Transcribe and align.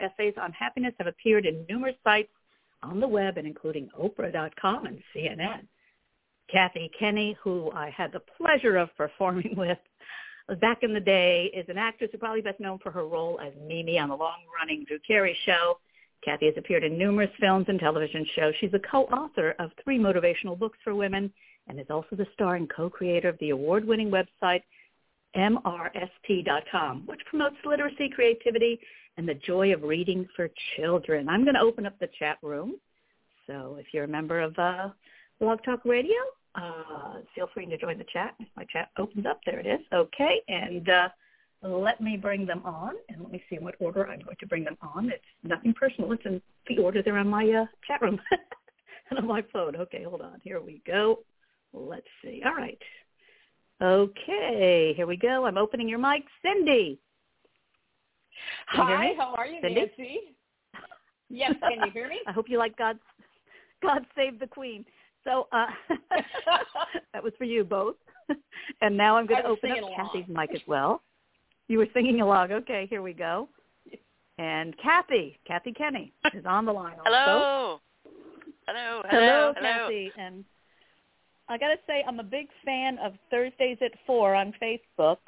essays 0.00 0.34
on 0.40 0.52
happiness 0.52 0.94
have 0.98 1.06
appeared 1.06 1.46
in 1.46 1.64
numerous 1.68 1.96
sites 2.04 2.30
on 2.82 3.00
the 3.00 3.08
web, 3.08 3.36
and 3.38 3.46
including 3.46 3.88
Oprah.com 3.98 4.86
and 4.86 4.98
CNN. 5.14 5.66
Kathy 6.50 6.90
Kinney, 6.98 7.36
who 7.42 7.70
I 7.72 7.90
had 7.90 8.12
the 8.12 8.22
pleasure 8.36 8.76
of 8.76 8.88
performing 8.96 9.54
with 9.56 9.78
back 10.60 10.82
in 10.82 10.94
the 10.94 11.00
day, 11.00 11.50
is 11.54 11.66
an 11.68 11.76
actress 11.76 12.10
who 12.12 12.18
probably 12.18 12.40
best 12.40 12.60
known 12.60 12.78
for 12.78 12.90
her 12.90 13.06
role 13.06 13.38
as 13.44 13.52
Mimi 13.66 13.98
on 13.98 14.08
the 14.08 14.16
long-running 14.16 14.84
Drew 14.86 14.98
Carey 15.06 15.36
show. 15.44 15.78
Kathy 16.24 16.46
has 16.46 16.54
appeared 16.56 16.84
in 16.84 16.98
numerous 16.98 17.30
films 17.38 17.66
and 17.68 17.78
television 17.78 18.26
shows. 18.34 18.54
She's 18.60 18.74
a 18.74 18.90
co-author 18.90 19.54
of 19.58 19.70
three 19.84 19.98
motivational 19.98 20.58
books 20.58 20.78
for 20.82 20.94
women 20.94 21.32
and 21.68 21.78
is 21.78 21.86
also 21.90 22.16
the 22.16 22.26
star 22.32 22.56
and 22.56 22.68
co-creator 22.68 23.28
of 23.28 23.38
the 23.38 23.50
award-winning 23.50 24.10
website 24.10 24.62
mrsp.com, 25.36 27.02
which 27.06 27.20
promotes 27.28 27.56
literacy, 27.64 28.10
creativity, 28.14 28.80
and 29.18 29.28
the 29.28 29.34
joy 29.34 29.74
of 29.74 29.82
reading 29.82 30.26
for 30.36 30.48
children. 30.76 31.28
I'm 31.28 31.42
going 31.42 31.56
to 31.56 31.60
open 31.60 31.84
up 31.84 31.98
the 31.98 32.08
chat 32.18 32.38
room. 32.40 32.76
So 33.48 33.76
if 33.78 33.86
you're 33.92 34.04
a 34.04 34.08
member 34.08 34.40
of 34.40 34.56
uh, 34.58 34.90
Blog 35.40 35.58
Talk 35.64 35.84
Radio, 35.84 36.16
uh, 36.54 37.14
feel 37.34 37.48
free 37.52 37.66
to 37.66 37.76
join 37.76 37.98
the 37.98 38.06
chat. 38.12 38.36
My 38.56 38.64
chat 38.72 38.90
opens 38.96 39.26
up. 39.26 39.40
There 39.44 39.58
it 39.58 39.66
is. 39.66 39.80
Okay. 39.92 40.40
And 40.46 40.88
uh, 40.88 41.08
let 41.62 42.00
me 42.00 42.16
bring 42.16 42.46
them 42.46 42.62
on. 42.64 42.94
And 43.08 43.20
let 43.20 43.32
me 43.32 43.42
see 43.50 43.56
in 43.56 43.64
what 43.64 43.74
order 43.80 44.06
I'm 44.06 44.20
going 44.20 44.36
to 44.38 44.46
bring 44.46 44.62
them 44.62 44.78
on. 44.94 45.10
It's 45.10 45.24
nothing 45.42 45.74
personal. 45.74 46.12
It's 46.12 46.24
in 46.24 46.40
the 46.68 46.78
order 46.78 47.02
they're 47.02 47.18
on 47.18 47.28
my 47.28 47.44
uh, 47.50 47.66
chat 47.88 48.00
room 48.00 48.20
and 49.10 49.18
on 49.18 49.26
my 49.26 49.42
phone. 49.52 49.74
Okay, 49.74 50.04
hold 50.04 50.22
on. 50.22 50.40
Here 50.44 50.60
we 50.60 50.80
go. 50.86 51.18
Let's 51.72 52.06
see. 52.22 52.42
All 52.46 52.54
right. 52.54 52.78
Okay, 53.82 54.92
here 54.96 55.06
we 55.06 55.16
go. 55.16 55.44
I'm 55.46 55.58
opening 55.58 55.88
your 55.88 55.98
mic. 55.98 56.24
Cindy. 56.42 57.00
Hi, 58.68 59.12
how 59.16 59.34
are 59.34 59.46
you, 59.46 59.60
Cindy? 59.62 59.80
Nancy? 59.80 60.18
Yes, 61.30 61.54
can 61.60 61.86
you 61.86 61.90
hear 61.92 62.08
me? 62.08 62.20
I 62.26 62.32
hope 62.32 62.46
you 62.48 62.58
like 62.58 62.76
God's 62.76 63.00
God 63.82 64.04
Save 64.16 64.38
the 64.38 64.46
Queen. 64.46 64.84
So 65.24 65.46
uh, 65.52 65.66
that 67.12 67.22
was 67.22 67.32
for 67.38 67.44
you 67.44 67.64
both. 67.64 67.96
and 68.80 68.96
now 68.96 69.16
I'm 69.16 69.26
going 69.26 69.42
to 69.42 69.48
open 69.48 69.72
up 69.72 69.78
along. 69.78 69.94
Kathy's 69.96 70.28
mic 70.28 70.50
as 70.54 70.60
well. 70.66 71.02
You 71.68 71.78
were 71.78 71.86
singing 71.92 72.20
along. 72.20 72.52
Okay, 72.52 72.86
here 72.88 73.02
we 73.02 73.12
go. 73.12 73.48
And 74.38 74.74
Kathy, 74.78 75.38
Kathy 75.46 75.72
Kinney 75.72 76.12
is 76.32 76.44
on 76.46 76.64
the 76.64 76.72
line. 76.72 76.96
Hello. 77.04 77.80
Hello. 78.66 79.02
Hello, 79.10 79.52
Hello. 79.56 79.82
Kathy. 79.84 80.12
And 80.16 80.44
I 81.48 81.58
got 81.58 81.68
to 81.68 81.76
say, 81.86 82.04
I'm 82.06 82.20
a 82.20 82.24
big 82.24 82.48
fan 82.64 82.98
of 82.98 83.14
Thursdays 83.30 83.78
at 83.82 83.92
4 84.06 84.34
on 84.34 84.54
Facebook. 84.62 85.18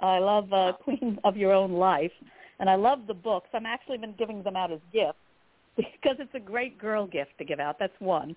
I 0.00 0.18
love 0.18 0.52
uh, 0.52 0.72
Queen 0.84 1.18
of 1.24 1.36
Your 1.36 1.52
Own 1.52 1.72
Life, 1.72 2.12
and 2.60 2.70
I 2.70 2.76
love 2.76 3.00
the 3.08 3.14
books. 3.14 3.48
I'm 3.52 3.66
actually 3.66 3.98
been 3.98 4.14
giving 4.18 4.42
them 4.42 4.54
out 4.54 4.70
as 4.70 4.78
gifts 4.92 5.18
because 5.76 6.16
it's 6.20 6.34
a 6.34 6.40
great 6.40 6.78
girl 6.78 7.06
gift 7.06 7.32
to 7.38 7.44
give 7.44 7.58
out. 7.58 7.78
That's 7.78 7.98
one. 7.98 8.36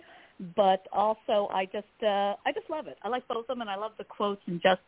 But 0.55 0.87
also, 0.91 1.47
I 1.53 1.65
just 1.65 1.85
uh, 2.01 2.33
I 2.45 2.51
just 2.53 2.69
love 2.69 2.87
it. 2.87 2.97
I 3.03 3.09
like 3.09 3.27
both 3.27 3.41
of 3.41 3.47
them, 3.47 3.61
and 3.61 3.69
I 3.69 3.75
love 3.75 3.91
the 3.99 4.03
quotes 4.03 4.41
and 4.47 4.59
just 4.61 4.81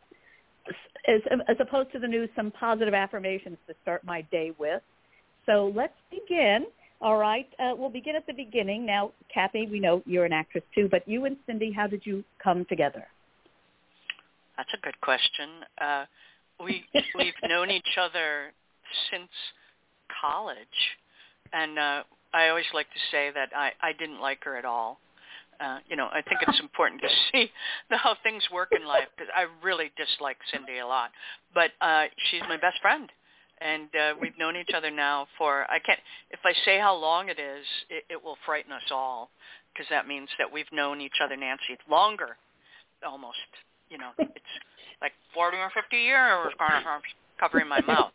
as 1.06 1.20
as 1.48 1.56
opposed 1.60 1.92
to 1.92 2.00
the 2.00 2.08
news, 2.08 2.28
some 2.34 2.50
positive 2.50 2.94
affirmations 2.94 3.56
to 3.68 3.74
start 3.82 4.04
my 4.04 4.22
day 4.32 4.52
with. 4.58 4.82
So 5.44 5.72
let's 5.76 5.94
begin. 6.10 6.66
All 7.00 7.18
right, 7.18 7.46
uh, 7.60 7.72
we'll 7.76 7.90
begin 7.90 8.16
at 8.16 8.26
the 8.26 8.32
beginning. 8.32 8.86
Now, 8.86 9.12
Kathy, 9.32 9.68
we 9.70 9.78
know 9.78 10.02
you're 10.06 10.24
an 10.24 10.32
actress 10.32 10.64
too, 10.74 10.88
but 10.90 11.06
you 11.06 11.26
and 11.26 11.36
Cindy, 11.46 11.70
how 11.70 11.86
did 11.86 12.00
you 12.04 12.24
come 12.42 12.64
together? 12.70 13.06
That's 14.56 14.70
a 14.72 14.80
good 14.82 14.98
question. 15.02 15.50
Uh, 15.78 16.04
we 16.58 16.84
we've 17.14 17.34
known 17.48 17.70
each 17.70 17.98
other 18.00 18.52
since 19.10 19.30
college, 20.20 20.66
and 21.52 21.78
uh, 21.78 22.02
I 22.34 22.48
always 22.48 22.66
like 22.74 22.86
to 22.86 23.00
say 23.10 23.30
that 23.34 23.50
I 23.54 23.72
I 23.80 23.92
didn't 23.92 24.20
like 24.20 24.44
her 24.44 24.56
at 24.56 24.64
all. 24.64 24.98
Uh, 25.58 25.78
you 25.88 25.96
know, 25.96 26.08
I 26.12 26.20
think 26.20 26.40
it's 26.46 26.60
important 26.60 27.00
to 27.00 27.08
see 27.32 27.50
how 27.90 28.14
things 28.22 28.42
work 28.52 28.72
in 28.78 28.86
life 28.86 29.08
because 29.16 29.32
I 29.34 29.46
really 29.64 29.90
dislike 29.96 30.36
Cindy 30.52 30.78
a 30.78 30.86
lot, 30.86 31.10
but 31.54 31.70
uh, 31.80 32.04
she's 32.30 32.42
my 32.48 32.56
best 32.58 32.80
friend, 32.82 33.10
and 33.60 33.88
uh, 33.94 34.14
we've 34.20 34.36
known 34.38 34.56
each 34.56 34.74
other 34.76 34.90
now 34.90 35.26
for 35.38 35.64
I 35.70 35.78
can't 35.78 36.00
if 36.30 36.40
I 36.44 36.52
say 36.64 36.78
how 36.78 36.94
long 36.94 37.28
it 37.28 37.38
is, 37.38 37.64
it, 37.88 38.04
it 38.10 38.22
will 38.22 38.36
frighten 38.44 38.72
us 38.72 38.90
all 38.90 39.30
because 39.72 39.88
that 39.90 40.06
means 40.06 40.28
that 40.38 40.50
we've 40.50 40.70
known 40.72 41.00
each 41.00 41.20
other, 41.22 41.36
Nancy, 41.36 41.76
longer, 41.90 42.36
almost. 43.06 43.36
You 43.90 43.98
know, 43.98 44.10
it's 44.18 44.54
like 45.00 45.12
40 45.32 45.58
or 45.58 45.70
50 45.72 45.96
years 45.96 46.48
covering 47.38 47.68
my 47.68 47.80
mouth 47.82 48.10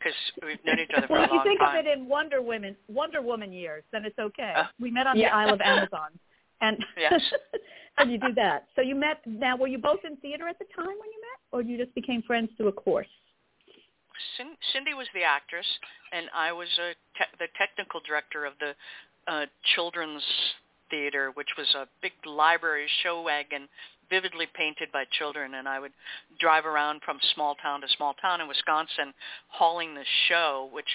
because 0.00 0.16
we've 0.42 0.64
known 0.64 0.80
each 0.80 0.90
other 0.96 1.06
for 1.06 1.12
well, 1.14 1.22
a 1.22 1.28
long 1.28 1.28
time. 1.28 1.38
if 1.40 1.44
you 1.44 1.50
think 1.50 1.60
time. 1.60 1.78
of 1.78 1.86
it 1.86 1.98
in 1.98 2.08
Wonder 2.08 2.42
Woman, 2.42 2.76
Wonder 2.88 3.22
Woman 3.22 3.52
years, 3.52 3.84
then 3.92 4.04
it's 4.04 4.18
okay. 4.18 4.54
Uh, 4.56 4.64
we 4.80 4.90
met 4.90 5.06
on 5.06 5.18
yeah. 5.18 5.28
the 5.28 5.36
Isle 5.36 5.54
of 5.54 5.60
Amazon, 5.60 6.10
and 6.60 6.78
Yes. 6.98 7.20
and 7.98 8.10
you 8.10 8.18
do 8.18 8.32
that. 8.34 8.66
So 8.76 8.82
you 8.82 8.94
met. 8.94 9.20
Now, 9.26 9.56
were 9.56 9.66
you 9.66 9.78
both 9.78 10.00
in 10.04 10.16
theater 10.16 10.48
at 10.48 10.58
the 10.58 10.64
time 10.74 10.86
when 10.86 11.10
you 11.10 11.20
met, 11.20 11.40
or 11.52 11.62
you 11.62 11.76
just 11.76 11.94
became 11.94 12.22
friends 12.22 12.50
through 12.56 12.68
a 12.68 12.72
course? 12.72 13.08
Cindy 14.72 14.92
was 14.94 15.06
the 15.14 15.22
actress, 15.22 15.66
and 16.12 16.26
I 16.34 16.52
was 16.52 16.68
a 16.78 16.92
te- 17.16 17.36
the 17.38 17.46
technical 17.56 18.00
director 18.06 18.44
of 18.44 18.52
the 18.60 18.74
uh, 19.30 19.46
children's 19.74 20.22
theater, 20.90 21.30
which 21.34 21.48
was 21.56 21.66
a 21.74 21.86
big 22.02 22.12
library 22.26 22.86
show 23.02 23.22
wagon 23.22 23.68
vividly 24.10 24.46
painted 24.54 24.90
by 24.92 25.04
children 25.18 25.54
and 25.54 25.68
I 25.68 25.78
would 25.78 25.92
drive 26.38 26.66
around 26.66 27.00
from 27.04 27.18
small 27.34 27.54
town 27.54 27.80
to 27.80 27.88
small 27.96 28.14
town 28.14 28.40
in 28.40 28.48
Wisconsin 28.48 29.14
hauling 29.48 29.94
the 29.94 30.04
show 30.28 30.68
which 30.72 30.88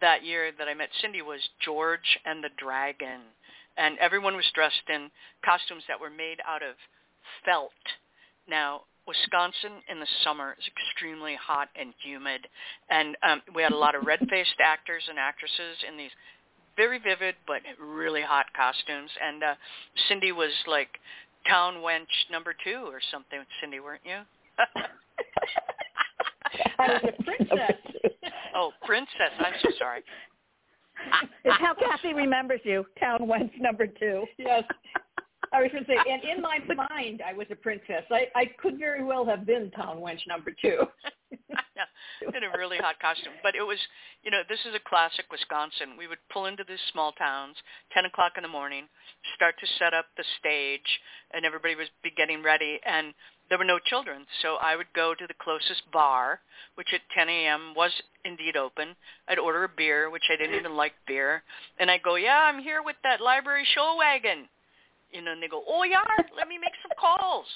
that 0.00 0.24
year 0.24 0.50
that 0.58 0.68
I 0.68 0.74
met 0.74 0.90
Cindy 1.00 1.22
was 1.22 1.40
George 1.64 2.18
and 2.24 2.42
the 2.42 2.50
Dragon 2.58 3.20
and 3.76 3.98
everyone 3.98 4.36
was 4.36 4.50
dressed 4.54 4.88
in 4.88 5.10
costumes 5.44 5.84
that 5.88 6.00
were 6.00 6.10
made 6.10 6.38
out 6.46 6.62
of 6.62 6.74
felt. 7.44 7.72
Now, 8.48 8.82
Wisconsin 9.06 9.82
in 9.88 10.00
the 10.00 10.06
summer 10.24 10.56
is 10.58 10.66
extremely 10.66 11.36
hot 11.36 11.68
and 11.78 11.94
humid, 12.02 12.46
and 12.90 13.16
um, 13.22 13.42
we 13.54 13.62
had 13.62 13.72
a 13.72 13.76
lot 13.76 13.94
of 13.94 14.04
red-faced 14.04 14.58
actors 14.60 15.04
and 15.08 15.18
actresses 15.18 15.78
in 15.86 15.96
these 15.96 16.10
very 16.76 16.98
vivid 16.98 17.34
but 17.46 17.62
really 17.80 18.22
hot 18.22 18.46
costumes. 18.54 19.10
And 19.22 19.42
uh, 19.42 19.54
Cindy 20.08 20.32
was 20.32 20.50
like 20.66 20.88
town 21.48 21.76
wench 21.76 22.30
number 22.30 22.54
two 22.64 22.84
or 22.86 23.00
something. 23.10 23.38
Cindy, 23.60 23.80
weren't 23.80 24.02
you? 24.04 24.18
I 26.78 26.88
was 26.88 27.02
a 27.04 27.22
princess. 27.22 27.72
oh, 28.54 28.72
princess. 28.84 29.32
I'm 29.38 29.54
so 29.62 29.70
sorry. 29.78 30.02
It's 31.44 31.60
how 31.60 31.74
Kathy 31.74 32.14
remembers 32.14 32.60
you, 32.64 32.86
Town 32.98 33.20
Wench 33.20 33.50
number 33.60 33.86
two. 33.86 34.24
yes. 34.38 34.64
I 35.52 35.62
was 35.62 35.70
going 35.70 35.84
to 35.84 35.90
say, 35.90 35.96
and 36.10 36.22
in 36.24 36.42
my 36.42 36.58
mind, 36.90 37.22
I 37.26 37.32
was 37.32 37.46
a 37.50 37.54
princess. 37.54 38.02
I, 38.10 38.26
I 38.34 38.46
could 38.60 38.78
very 38.78 39.04
well 39.04 39.24
have 39.24 39.46
been 39.46 39.70
town 39.70 39.98
wench 39.98 40.26
number 40.26 40.52
two. 40.60 40.84
yeah, 42.22 42.28
in 42.28 42.44
a 42.44 42.56
really 42.56 42.78
hot 42.78 42.98
costume. 43.00 43.34
But 43.42 43.54
it 43.54 43.62
was, 43.62 43.78
you 44.22 44.30
know, 44.30 44.40
this 44.48 44.60
is 44.64 44.74
a 44.74 44.88
classic 44.88 45.26
Wisconsin. 45.30 45.96
We 45.98 46.08
would 46.08 46.22
pull 46.32 46.46
into 46.46 46.64
these 46.64 46.80
small 46.92 47.12
towns, 47.12 47.56
10 47.92 48.06
o'clock 48.06 48.32
in 48.36 48.42
the 48.42 48.48
morning, 48.48 48.88
start 49.34 49.54
to 49.60 49.66
set 49.78 49.92
up 49.92 50.06
the 50.16 50.24
stage, 50.40 50.88
and 51.32 51.44
everybody 51.44 51.74
was 51.74 51.88
be 52.02 52.10
getting 52.16 52.42
ready, 52.42 52.80
and 52.86 53.12
there 53.48 53.58
were 53.58 53.68
no 53.68 53.78
children. 53.78 54.24
So 54.42 54.56
I 54.56 54.76
would 54.76 54.90
go 54.94 55.14
to 55.14 55.26
the 55.26 55.36
closest 55.42 55.84
bar, 55.92 56.40
which 56.74 56.88
at 56.94 57.04
10 57.14 57.28
a.m. 57.28 57.74
was 57.76 57.92
indeed 58.24 58.56
open. 58.56 58.96
I'd 59.28 59.38
order 59.38 59.64
a 59.64 59.68
beer, 59.68 60.10
which 60.10 60.26
I 60.32 60.36
didn't 60.36 60.56
even 60.56 60.76
like 60.76 60.94
beer, 61.06 61.42
and 61.78 61.90
I'd 61.90 62.02
go, 62.02 62.16
yeah, 62.16 62.40
I'm 62.48 62.62
here 62.62 62.82
with 62.82 62.96
that 63.04 63.20
library 63.20 63.66
show 63.74 63.96
wagon. 63.98 64.48
You 65.12 65.22
know, 65.22 65.32
and 65.32 65.42
they 65.42 65.48
go, 65.48 65.62
oh, 65.68 65.84
yeah, 65.84 66.02
let 66.36 66.48
me 66.48 66.58
make 66.58 66.74
some 66.82 66.90
calls 66.98 67.46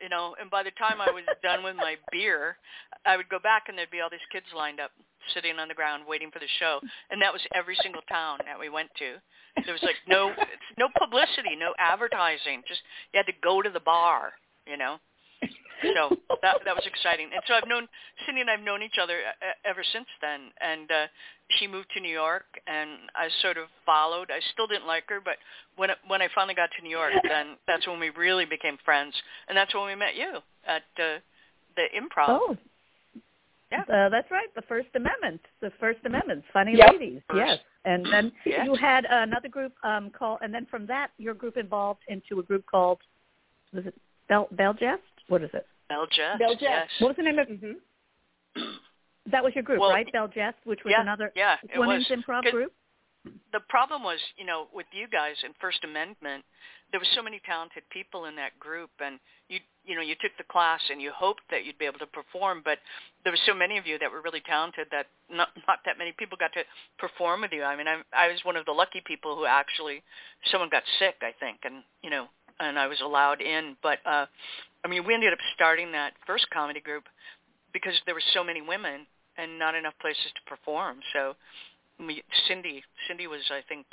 you 0.00 0.08
know, 0.08 0.34
and 0.40 0.50
by 0.50 0.62
the 0.62 0.72
time 0.72 1.00
I 1.00 1.10
was 1.10 1.24
done 1.42 1.62
with 1.62 1.76
my 1.76 1.96
beer, 2.10 2.56
I 3.04 3.16
would 3.16 3.28
go 3.28 3.38
back 3.38 3.64
and 3.68 3.76
there'd 3.76 3.90
be 3.90 4.00
all 4.00 4.10
these 4.10 4.24
kids 4.32 4.46
lined 4.56 4.80
up 4.80 4.90
sitting 5.34 5.58
on 5.58 5.68
the 5.68 5.74
ground 5.74 6.04
waiting 6.08 6.30
for 6.30 6.38
the 6.38 6.50
show. 6.58 6.80
And 7.10 7.20
that 7.20 7.32
was 7.32 7.42
every 7.54 7.76
single 7.82 8.02
town 8.08 8.38
that 8.46 8.58
we 8.58 8.68
went 8.68 8.88
to. 8.98 9.20
There 9.64 9.74
was 9.74 9.82
like 9.82 9.96
no 10.08 10.32
no 10.78 10.88
publicity, 10.98 11.56
no 11.58 11.74
advertising. 11.78 12.62
Just 12.66 12.80
you 13.12 13.18
had 13.18 13.26
to 13.26 13.38
go 13.42 13.62
to 13.62 13.70
the 13.70 13.80
bar, 13.80 14.32
you 14.66 14.76
know. 14.76 14.96
So 15.82 16.16
that 16.42 16.56
that 16.64 16.74
was 16.74 16.86
exciting. 16.86 17.30
And 17.32 17.42
so 17.46 17.54
I've 17.54 17.68
known 17.68 17.88
Cindy 18.26 18.40
and 18.42 18.50
I've 18.50 18.60
known 18.60 18.82
each 18.82 18.98
other 19.00 19.20
uh, 19.26 19.52
ever 19.64 19.82
since 19.92 20.06
then. 20.20 20.50
And 20.60 20.90
uh 20.90 21.06
she 21.58 21.66
moved 21.66 21.88
to 21.94 22.00
New 22.00 22.12
York 22.12 22.44
and 22.66 22.90
I 23.14 23.28
sort 23.42 23.56
of 23.56 23.66
followed. 23.84 24.30
I 24.30 24.40
still 24.52 24.66
didn't 24.66 24.86
like 24.86 25.04
her, 25.08 25.20
but 25.24 25.36
when 25.76 25.90
when 26.06 26.22
I 26.22 26.28
finally 26.34 26.54
got 26.54 26.70
to 26.78 26.82
New 26.82 26.90
York, 26.90 27.12
then 27.28 27.56
that's 27.66 27.86
when 27.86 27.98
we 27.98 28.10
really 28.10 28.44
became 28.44 28.76
friends. 28.84 29.14
And 29.48 29.56
that's 29.56 29.74
when 29.74 29.86
we 29.86 29.94
met 29.94 30.14
you 30.16 30.38
at 30.66 30.82
uh, 30.98 31.18
the 31.76 31.86
improv. 31.96 32.28
Oh, 32.28 32.56
Yeah. 33.72 33.82
uh, 33.82 34.08
that's 34.08 34.30
right. 34.30 34.52
The 34.54 34.62
First 34.62 34.88
Amendment. 34.94 35.40
The 35.60 35.70
First 35.80 36.00
Amendment. 36.04 36.44
Funny 36.52 36.76
Yep. 36.76 36.92
ladies. 36.92 37.22
Yes. 37.34 37.58
And 37.84 38.04
then 38.12 38.32
Yes. 38.44 38.66
you 38.66 38.74
had 38.74 39.06
another 39.08 39.48
group 39.48 39.72
um, 39.84 40.10
called, 40.10 40.40
and 40.42 40.52
then 40.52 40.66
from 40.66 40.86
that, 40.86 41.10
your 41.18 41.34
group 41.34 41.56
evolved 41.56 42.02
into 42.08 42.40
a 42.40 42.42
group 42.42 42.64
called, 42.66 42.98
was 43.72 43.86
it 43.86 43.94
Bell 44.28 44.48
Bell 44.52 44.74
Jest? 44.74 45.02
What 45.30 45.42
is 45.42 45.50
it? 45.54 45.64
Belgest. 45.88 46.38
Belgest. 46.40 46.62
Yes. 46.62 46.88
What 46.98 47.08
was 47.08 47.16
the 47.16 47.22
name 47.22 47.38
of? 47.38 47.48
hmm 47.48 47.72
That 49.30 49.44
was 49.44 49.54
your 49.54 49.62
group, 49.62 49.78
Well, 49.78 49.90
right? 49.90 50.10
Bell 50.12 50.26
Jest, 50.28 50.56
which 50.64 50.80
was 50.84 50.90
yeah, 50.90 51.02
another 51.02 51.30
yeah, 51.36 51.56
it 51.62 51.78
women's 51.78 52.08
was. 52.10 52.18
improv 52.18 52.42
'Cause 52.42 52.52
group. 52.52 52.72
The 53.52 53.60
problem 53.68 54.02
was, 54.02 54.18
you 54.38 54.46
know, 54.46 54.68
with 54.72 54.86
you 54.92 55.06
guys 55.06 55.36
in 55.44 55.52
First 55.60 55.84
Amendment, 55.84 56.42
there 56.90 56.98
was 56.98 57.08
so 57.14 57.22
many 57.22 57.38
talented 57.44 57.82
people 57.90 58.24
in 58.24 58.34
that 58.36 58.58
group, 58.58 58.90
and 58.98 59.20
you, 59.48 59.60
you 59.84 59.94
know, 59.94 60.00
you 60.00 60.14
took 60.22 60.32
the 60.38 60.44
class 60.50 60.80
and 60.90 61.02
you 61.02 61.12
hoped 61.12 61.42
that 61.50 61.64
you'd 61.64 61.78
be 61.78 61.84
able 61.84 61.98
to 62.00 62.06
perform, 62.06 62.62
but 62.64 62.78
there 63.22 63.32
were 63.32 63.44
so 63.46 63.52
many 63.54 63.76
of 63.76 63.86
you 63.86 63.98
that 63.98 64.10
were 64.10 64.22
really 64.22 64.40
talented 64.40 64.88
that 64.90 65.06
not 65.28 65.48
not 65.68 65.78
that 65.84 65.98
many 65.98 66.12
people 66.12 66.38
got 66.40 66.52
to 66.54 66.64
perform 66.98 67.42
with 67.42 67.52
you. 67.52 67.62
I 67.62 67.76
mean, 67.76 67.86
I, 67.86 68.00
I 68.16 68.28
was 68.28 68.40
one 68.42 68.56
of 68.56 68.64
the 68.64 68.72
lucky 68.72 69.02
people 69.04 69.36
who 69.36 69.44
actually 69.44 70.02
someone 70.50 70.70
got 70.70 70.82
sick, 70.98 71.16
I 71.22 71.32
think, 71.38 71.58
and 71.64 71.84
you 72.02 72.08
know, 72.10 72.26
and 72.58 72.78
I 72.78 72.86
was 72.86 73.00
allowed 73.00 73.42
in. 73.42 73.76
But 73.82 73.98
uh, 74.06 74.26
I 74.84 74.88
mean, 74.88 75.04
we 75.06 75.14
ended 75.14 75.32
up 75.32 75.38
starting 75.54 75.92
that 75.92 76.12
first 76.26 76.46
comedy 76.50 76.80
group 76.80 77.04
because 77.72 77.94
there 78.06 78.14
were 78.14 78.22
so 78.32 78.42
many 78.42 78.62
women 78.62 79.06
and 79.36 79.58
not 79.58 79.74
enough 79.74 79.94
places 80.00 80.32
to 80.34 80.42
perform. 80.48 80.98
So 81.12 81.34
we, 81.98 82.22
Cindy, 82.48 82.82
Cindy 83.06 83.26
was, 83.26 83.40
I 83.50 83.60
think, 83.68 83.86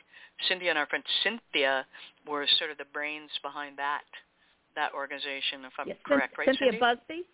Cindy 0.48 0.70
and 0.70 0.78
our 0.78 0.86
friend 0.88 1.04
Cynthia 1.24 1.86
were 2.28 2.46
sort 2.58 2.72
of 2.72 2.78
the 2.78 2.86
brains 2.94 3.32
behind 3.44 3.78
that 3.78 4.04
that 4.78 4.94
organization, 4.94 5.66
if 5.66 5.74
I'm 5.80 5.88
Yes, 5.88 5.98
correct, 6.06 6.36
Cyn- 6.36 6.38
right, 6.38 6.48
Cynthia 6.48 6.72
Cindy? 6.72 6.80
Busby. 6.80 7.26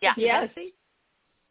Yeah. 0.00 0.14
Yes. 0.16 0.48
Busby? 0.48 0.72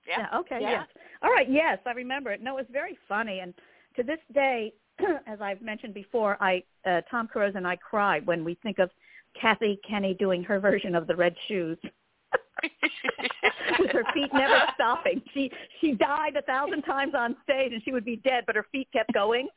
Yeah. 0.08 0.40
Okay. 0.40 0.58
Yeah. 0.60 0.72
Yes. 0.72 0.88
All 1.22 1.30
right. 1.30 1.50
Yes, 1.50 1.78
I 1.86 1.92
remember 1.92 2.32
it. 2.32 2.42
No, 2.42 2.58
it 2.58 2.62
was 2.62 2.72
very 2.72 2.98
funny, 3.08 3.40
and 3.40 3.54
to 3.96 4.04
this 4.04 4.18
day, 4.34 4.74
as 5.28 5.40
I've 5.40 5.62
mentioned 5.62 5.94
before, 5.94 6.38
I 6.42 6.64
uh, 6.86 7.02
Tom 7.10 7.28
Cruise 7.28 7.54
and 7.56 7.68
I 7.68 7.76
cry 7.76 8.20
when 8.26 8.44
we 8.44 8.56
think 8.64 8.80
of 8.80 8.90
Kathy 9.40 9.80
Kinney 9.88 10.14
doing 10.14 10.44
her 10.44 10.60
version 10.60 10.96
of 10.96 11.08
the 11.08 11.16
Red 11.16 11.36
Shoes. 11.48 11.78
with 13.80 13.92
her 13.92 14.04
feet 14.14 14.30
never 14.34 14.62
stopping. 14.76 15.22
She 15.34 15.52
she 15.80 15.94
died 15.94 16.36
a 16.36 16.42
thousand 16.44 16.84
times 16.84 17.14
on 17.16 17.36
stage, 17.44 17.74
and 17.74 17.82
she 17.84 17.92
would 17.92 18.06
be 18.06 18.18
dead, 18.18 18.44
but 18.46 18.56
her 18.56 18.66
feet 18.72 18.88
kept 18.94 19.14
going. 19.14 19.48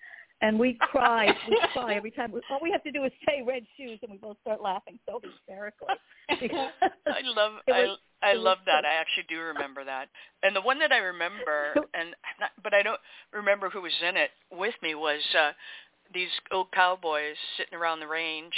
And 0.40 0.58
we 0.58 0.76
cry, 0.80 1.26
we 1.48 1.58
cry 1.72 1.94
every 1.94 2.10
time. 2.10 2.34
All 2.50 2.58
we 2.60 2.70
have 2.70 2.82
to 2.82 2.90
do 2.90 3.04
is 3.04 3.12
say 3.26 3.42
red 3.46 3.64
shoes, 3.76 3.98
and 4.02 4.10
we 4.12 4.18
both 4.18 4.36
start 4.42 4.60
laughing 4.60 4.98
so 5.08 5.20
hysterically. 5.22 5.94
I 6.28 7.20
love 7.24 7.52
It 7.66 7.96
I 8.22 8.30
I 8.30 8.32
love 8.34 8.58
that. 8.66 8.82
so- 8.84 8.88
I 8.88 8.94
actually 8.94 9.24
do 9.28 9.40
remember 9.40 9.84
that. 9.84 10.08
And 10.42 10.54
the 10.54 10.60
one 10.60 10.78
that 10.80 10.92
I 10.92 10.98
remember 10.98 11.74
and 11.94 12.14
not, 12.40 12.50
but 12.62 12.74
I 12.74 12.82
don't 12.82 13.00
remember 13.32 13.70
who 13.70 13.82
was 13.82 13.92
in 14.06 14.16
it 14.16 14.30
with 14.50 14.74
me 14.82 14.94
was 14.94 15.20
uh 15.38 15.52
these 16.12 16.28
old 16.52 16.70
cowboys 16.72 17.36
sitting 17.56 17.74
around 17.78 18.00
the 18.00 18.06
range 18.06 18.54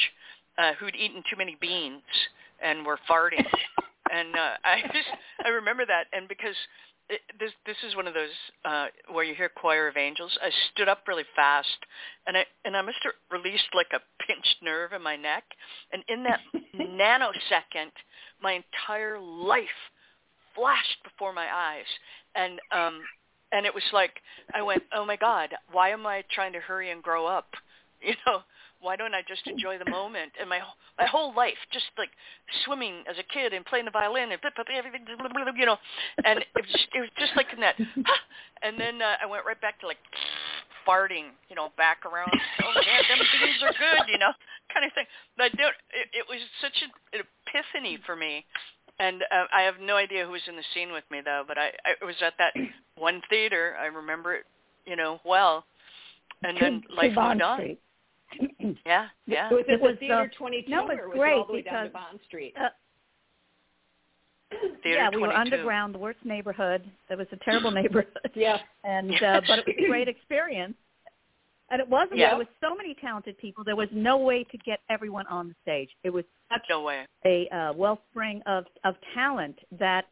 uh 0.59 0.73
who'd 0.79 0.97
eaten 0.97 1.23
too 1.29 1.37
many 1.37 1.57
beans 1.61 2.03
and 2.63 2.85
were 2.85 2.99
farting. 3.09 3.45
and 4.13 4.35
uh 4.35 4.55
I 4.65 4.83
just 4.93 5.09
I 5.45 5.49
remember 5.49 5.85
that 5.87 6.07
and 6.13 6.29
because 6.29 6.57
it, 7.09 7.21
this 7.39 7.53
this 7.67 7.77
is 7.87 7.95
one 7.95 8.07
of 8.07 8.15
those 8.15 8.31
uh 8.65 8.87
where 9.13 9.25
you 9.25 9.35
hear 9.35 9.49
choir 9.49 9.89
of 9.89 9.97
angels. 9.97 10.37
I 10.43 10.51
stood 10.73 10.89
up 10.89 11.05
really 11.07 11.25
fast 11.35 11.79
and 12.27 12.37
I 12.37 12.45
and 12.65 12.77
I 12.77 12.83
must 12.83 12.99
have 13.03 13.13
released 13.31 13.69
like 13.75 13.93
a 13.93 14.01
pinched 14.27 14.57
nerve 14.63 14.93
in 14.93 15.03
my 15.03 15.17
neck 15.17 15.45
and 15.93 16.03
in 16.09 16.23
that 16.25 16.41
nanosecond 16.75 17.93
my 18.43 18.53
entire 18.53 19.19
life 19.21 19.69
flashed 20.55 21.03
before 21.05 21.33
my 21.33 21.47
eyes 21.53 21.87
and 22.35 22.61
um 22.73 23.03
and 23.53 23.65
it 23.67 23.75
was 23.75 23.85
like 23.93 24.21
I 24.55 24.63
went, 24.63 24.83
"Oh 24.93 25.05
my 25.05 25.17
god, 25.17 25.55
why 25.71 25.91
am 25.91 26.07
I 26.07 26.25
trying 26.31 26.53
to 26.53 26.61
hurry 26.61 26.91
and 26.91 27.03
grow 27.03 27.27
up?" 27.27 27.49
You 28.03 28.15
know, 28.27 28.43
why 28.81 28.97
don't 28.97 29.15
I 29.15 29.23
just 29.27 29.47
enjoy 29.47 29.79
the 29.79 29.91
moment? 29.91 30.33
And 30.41 30.49
my 30.49 30.61
my 30.99 31.07
whole 31.07 31.35
life, 31.35 31.59
just 31.73 31.87
like 31.99 32.11
swimming 32.65 33.05
as 33.09 33.17
a 33.19 33.27
kid 33.33 33.53
and 33.53 33.65
playing 33.65 33.85
the 33.85 33.91
violin 33.91 34.31
and 34.33 34.41
everything, 34.41 35.07
you 35.57 35.67
know, 35.67 35.77
and 36.25 36.41
it 36.41 36.47
was 36.55 36.71
just, 36.73 36.89
it 36.95 37.01
was 37.01 37.11
just 37.19 37.33
like 37.37 37.47
in 37.53 37.61
that, 37.61 37.77
and 38.63 38.79
then 38.79 39.03
uh, 39.03 39.17
I 39.23 39.27
went 39.27 39.45
right 39.45 39.61
back 39.61 39.81
to 39.81 39.87
like 39.87 39.99
farting, 40.87 41.35
you 41.49 41.57
know, 41.57 41.71
back 41.77 42.07
around. 42.07 42.31
Oh 42.63 42.73
man, 42.75 43.03
them 43.09 43.19
beans 43.19 43.63
are 43.63 43.75
good, 43.75 44.09
you 44.09 44.19
know, 44.19 44.33
kind 44.73 44.87
of 44.87 44.93
thing. 44.95 45.07
But 45.37 45.53
it, 45.53 46.09
it 46.13 46.27
was 46.29 46.39
such 46.61 46.83
an, 46.83 46.91
an 47.13 47.27
epiphany 47.47 47.99
for 48.07 48.17
me. 48.17 48.45
And 48.99 49.23
uh, 49.31 49.45
I 49.55 49.63
have 49.63 49.75
no 49.81 49.97
idea 49.97 50.25
who 50.25 50.33
was 50.33 50.41
in 50.49 50.57
the 50.57 50.63
scene 50.73 50.93
with 50.93 51.05
me 51.11 51.21
though, 51.23 51.45
but 51.47 51.59
I, 51.59 51.71
I 51.85 52.05
was 52.05 52.15
at 52.25 52.35
that 52.39 52.55
one 52.97 53.21
theater. 53.29 53.77
I 53.79 53.87
remember 53.87 54.35
it, 54.35 54.45
you 54.87 54.97
know, 54.97 55.21
well. 55.25 55.65
And 56.43 56.57
then 56.59 56.83
life 56.95 57.15
to 57.15 57.29
moved 57.29 57.43
on. 57.43 57.59
Street. 57.59 57.79
Yeah, 58.85 59.07
yeah. 59.27 59.51
Was 59.51 59.65
it, 59.69 59.75
It 59.75 59.81
was, 59.81 59.97
Theater 60.01 60.31
uh, 60.35 60.39
22 60.39 60.71
no, 60.71 60.89
it's 60.89 61.01
or 61.01 61.09
was 61.09 61.17
great 61.19 61.33
it 61.33 61.39
all 61.39 61.47
the 61.47 61.53
way 61.55 61.63
down 61.63 61.75
to 61.75 61.89
because- 61.89 61.93
Bond 61.93 62.21
Street? 62.27 62.55
Uh, 62.61 62.69
Theater 64.83 64.99
yeah, 65.01 65.11
we 65.13 65.21
were 65.21 65.33
underground, 65.33 65.95
the 65.95 65.99
worst 65.99 66.21
neighborhood. 66.25 66.83
It 67.11 67.19
was 67.19 67.27
a 67.33 67.37
terrible 67.45 67.71
neighborhood, 67.81 68.31
yeah. 68.35 68.59
and 68.85 69.11
uh, 69.23 69.41
but 69.47 69.59
it 69.61 69.67
was 69.67 69.75
a 69.85 69.89
great 69.89 70.09
experience. 70.17 70.75
And 71.69 71.81
it 71.81 71.89
wasn't. 71.89 72.19
Yeah. 72.19 72.29
There 72.31 72.39
was 72.39 72.47
so 72.61 72.77
many 72.77 72.95
talented 72.95 73.37
people. 73.39 73.65
There 73.65 73.75
was 73.75 73.89
no 73.93 74.19
way 74.19 74.45
to 74.45 74.59
get 74.59 74.79
everyone 74.89 75.27
on 75.27 75.49
the 75.49 75.55
stage. 75.63 75.89
It 76.05 76.11
was 76.11 76.25
such 76.49 76.63
No 76.71 76.83
way. 76.83 77.07
a 77.25 77.49
uh, 77.49 77.73
wellspring 77.73 78.41
of 78.47 78.67
of 78.85 78.95
talent 79.15 79.59
that 79.81 80.05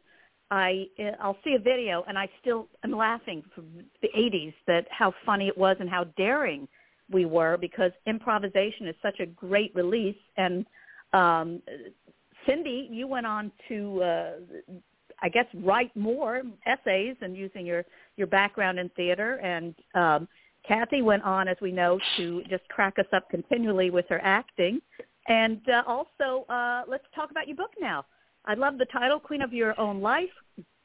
I 0.51 0.87
uh, 0.99 1.11
I'll 1.21 1.37
see 1.45 1.53
a 1.55 1.59
video 1.59 2.03
and 2.09 2.17
I 2.19 2.27
still 2.41 2.67
am 2.83 2.91
laughing 2.91 3.41
from 3.55 3.65
the 4.01 4.09
80s 4.15 4.53
that 4.67 4.85
how 4.89 5.13
funny 5.25 5.47
it 5.47 5.57
was 5.57 5.77
and 5.79 5.89
how 5.89 6.03
daring 6.17 6.67
we 7.11 7.25
were 7.25 7.57
because 7.57 7.91
improvisation 8.07 8.87
is 8.87 8.95
such 9.01 9.19
a 9.19 9.25
great 9.25 9.73
release 9.75 10.17
and 10.37 10.65
um 11.13 11.61
Cindy 12.45 12.87
you 12.91 13.07
went 13.07 13.25
on 13.25 13.51
to 13.69 14.01
uh 14.03 14.31
I 15.21 15.29
guess 15.29 15.45
write 15.55 15.95
more 15.95 16.41
essays 16.65 17.15
and 17.21 17.35
using 17.35 17.65
your 17.65 17.85
your 18.17 18.27
background 18.27 18.79
in 18.79 18.89
theater 18.89 19.39
and 19.43 19.75
um 19.93 20.27
Kathy 20.67 21.03
went 21.03 21.21
on 21.23 21.47
as 21.47 21.57
we 21.61 21.71
know 21.71 21.99
to 22.17 22.41
just 22.49 22.67
crack 22.69 22.97
us 22.97 23.05
up 23.13 23.29
continually 23.29 23.91
with 23.91 24.05
her 24.09 24.19
acting 24.23 24.81
and 25.27 25.61
uh, 25.69 25.83
also, 25.87 26.45
uh, 26.49 26.83
let's 26.87 27.03
talk 27.15 27.31
about 27.31 27.47
your 27.47 27.57
book 27.57 27.71
now. 27.79 28.05
I 28.45 28.53
love 28.53 28.77
the 28.77 28.85
title, 28.85 29.19
Queen 29.19 29.41
of 29.41 29.53
Your 29.53 29.79
Own 29.79 30.01
Life, 30.01 30.29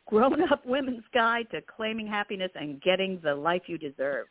Grown-Up 0.09 0.65
Women's 0.65 1.05
Guide 1.13 1.47
to 1.53 1.61
Claiming 1.63 2.07
Happiness 2.07 2.51
and 2.55 2.81
Getting 2.81 3.21
the 3.23 3.35
Life 3.35 3.63
You 3.67 3.77
Deserve. 3.77 4.27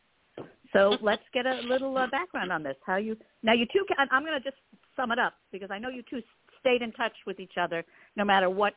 So 0.74 0.98
let's 1.02 1.24
get 1.34 1.46
a 1.46 1.62
little 1.68 1.98
uh, 1.98 2.08
background 2.08 2.52
on 2.52 2.64
this. 2.64 2.76
How 2.86 2.98
you 2.98 3.18
now 3.44 3.54
you 3.54 3.66
two? 3.66 3.86
Can, 3.88 4.08
I'm 4.12 4.24
going 4.24 4.38
to 4.38 4.44
just 4.44 4.62
sum 4.96 5.12
it 5.12 5.20
up 5.20 5.34
because 5.52 5.70
I 5.72 5.80
know 5.80 5.90
you 5.90 6.04
two 6.10 6.22
stayed 6.60 6.82
in 6.82 6.92
touch 6.92 7.14
with 7.26 7.40
each 7.40 7.54
other 7.60 7.86
no 8.16 8.26
matter 8.26 8.50
what 8.50 8.74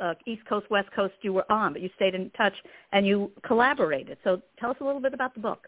uh, 0.00 0.14
East 0.26 0.42
Coast 0.48 0.70
West 0.70 0.88
Coast 0.94 1.14
you 1.22 1.32
were 1.32 1.50
on, 1.50 1.72
but 1.72 1.82
you 1.82 1.90
stayed 1.96 2.14
in 2.14 2.30
touch 2.30 2.54
and 2.92 3.06
you 3.06 3.30
collaborated. 3.46 4.18
So 4.24 4.40
tell 4.58 4.70
us 4.70 4.76
a 4.80 4.84
little 4.84 5.00
bit 5.00 5.14
about 5.14 5.34
the 5.34 5.40
book. 5.40 5.66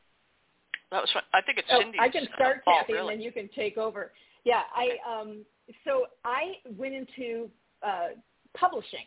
That 0.90 1.00
was 1.02 1.10
fun. 1.12 1.22
I 1.32 1.40
think 1.42 1.58
it's 1.58 1.68
Oh, 1.70 1.80
Cindy's 1.80 2.00
I 2.00 2.08
can 2.08 2.26
start, 2.34 2.58
uh, 2.58 2.60
fault, 2.64 2.76
Kathy, 2.80 2.92
really. 2.94 3.14
and 3.14 3.20
then 3.20 3.24
you 3.24 3.32
can 3.32 3.48
take 3.54 3.76
over. 3.76 4.12
Yeah, 4.44 4.62
I 4.74 5.20
um, 5.20 5.44
so 5.84 6.06
I 6.24 6.54
went 6.76 6.94
into 6.94 7.48
uh, 7.86 8.08
publishing, 8.56 9.06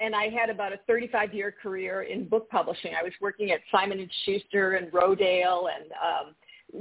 and 0.00 0.14
I 0.14 0.28
had 0.28 0.50
about 0.50 0.72
a 0.72 0.80
35-year 0.90 1.54
career 1.62 2.02
in 2.02 2.28
book 2.28 2.48
publishing. 2.50 2.92
I 2.98 3.02
was 3.02 3.12
working 3.20 3.50
at 3.50 3.60
Simon 3.70 3.98
and 4.00 4.10
Schuster 4.24 4.74
and 4.74 4.90
Rodale, 4.92 5.68
and 5.74 5.92
um, 5.92 6.34